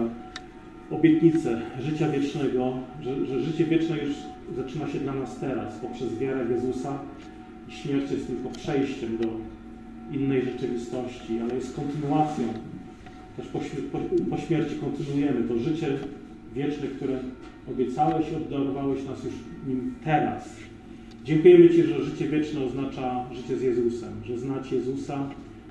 obietnicę 0.91 1.61
życia 1.79 2.09
wiecznego, 2.09 2.73
że, 3.01 3.25
że 3.25 3.39
życie 3.39 3.65
wieczne 3.65 3.97
już 3.97 4.15
zaczyna 4.55 4.87
się 4.87 4.99
dla 4.99 5.13
nas 5.13 5.39
teraz 5.39 5.75
poprzez 5.75 6.19
wiarę 6.19 6.45
Jezusa 6.51 6.99
i 7.69 7.71
śmierć 7.71 8.11
jest 8.11 8.27
tylko 8.27 8.49
przejściem 8.49 9.17
do 9.17 9.27
innej 10.17 10.45
rzeczywistości, 10.45 11.39
ale 11.39 11.55
jest 11.55 11.75
kontynuacją. 11.75 12.45
Też 13.37 13.47
po, 13.47 13.59
po, 13.91 13.99
po 14.29 14.37
śmierci 14.37 14.75
kontynuujemy 14.75 15.47
to 15.47 15.59
życie 15.59 15.87
wieczne, 16.55 16.87
które 16.87 17.19
obiecałeś 17.69 18.31
i 18.31 18.35
obdarowałeś 18.35 19.05
nas 19.05 19.23
już 19.23 19.33
nim 19.67 19.93
teraz. 20.03 20.55
Dziękujemy 21.25 21.69
Ci, 21.69 21.83
że 21.83 22.03
życie 22.03 22.27
wieczne 22.27 22.63
oznacza 22.63 23.25
życie 23.33 23.57
z 23.57 23.61
Jezusem, 23.61 24.11
że 24.25 24.37
znać 24.37 24.71
Jezusa 24.71 25.29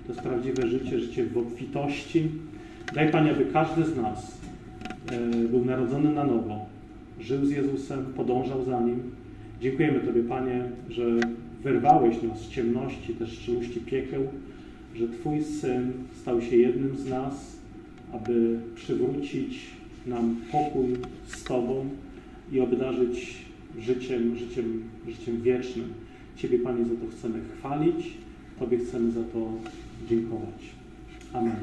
to 0.08 0.12
jest 0.12 0.24
prawdziwe 0.24 0.68
życie, 0.68 1.00
życie 1.00 1.26
w 1.26 1.38
obfitości. 1.38 2.28
Daj 2.94 3.10
Panie, 3.10 3.30
aby 3.30 3.44
każdy 3.44 3.84
z 3.84 3.96
nas 3.96 4.40
e, 5.12 5.48
był 5.48 5.64
narodzony 5.64 6.12
na 6.12 6.24
nowo, 6.24 6.66
żył 7.20 7.46
z 7.46 7.50
Jezusem, 7.50 8.04
podążał 8.16 8.64
za 8.64 8.80
Nim. 8.80 9.02
Dziękujemy 9.60 10.00
Tobie, 10.00 10.22
Panie, 10.22 10.64
że 10.88 11.02
wyrwałeś 11.62 12.22
nas 12.22 12.40
z 12.40 12.48
ciemności, 12.48 13.14
też 13.14 13.32
szczelości 13.32 13.80
piekieł, 13.80 14.22
że 14.96 15.08
Twój 15.08 15.42
Syn 15.42 15.92
stał 16.20 16.42
się 16.42 16.56
jednym 16.56 16.96
z 16.96 17.08
nas, 17.08 17.56
aby 18.12 18.58
przywrócić 18.74 19.70
nam 20.08 20.36
pokój 20.52 20.96
z 21.26 21.44
Tobą 21.44 21.88
i 22.52 22.60
obdarzyć 22.60 23.36
życiem, 23.78 24.36
życiem, 24.36 24.82
życiem 25.08 25.42
wiecznym. 25.42 25.92
Ciebie, 26.36 26.58
Panie, 26.58 26.84
za 26.84 26.90
to 26.90 27.16
chcemy 27.18 27.40
chwalić, 27.58 28.06
Tobie 28.58 28.78
chcemy 28.78 29.12
za 29.12 29.22
to 29.22 29.52
dziękować. 30.08 30.62
Amen. 31.32 31.56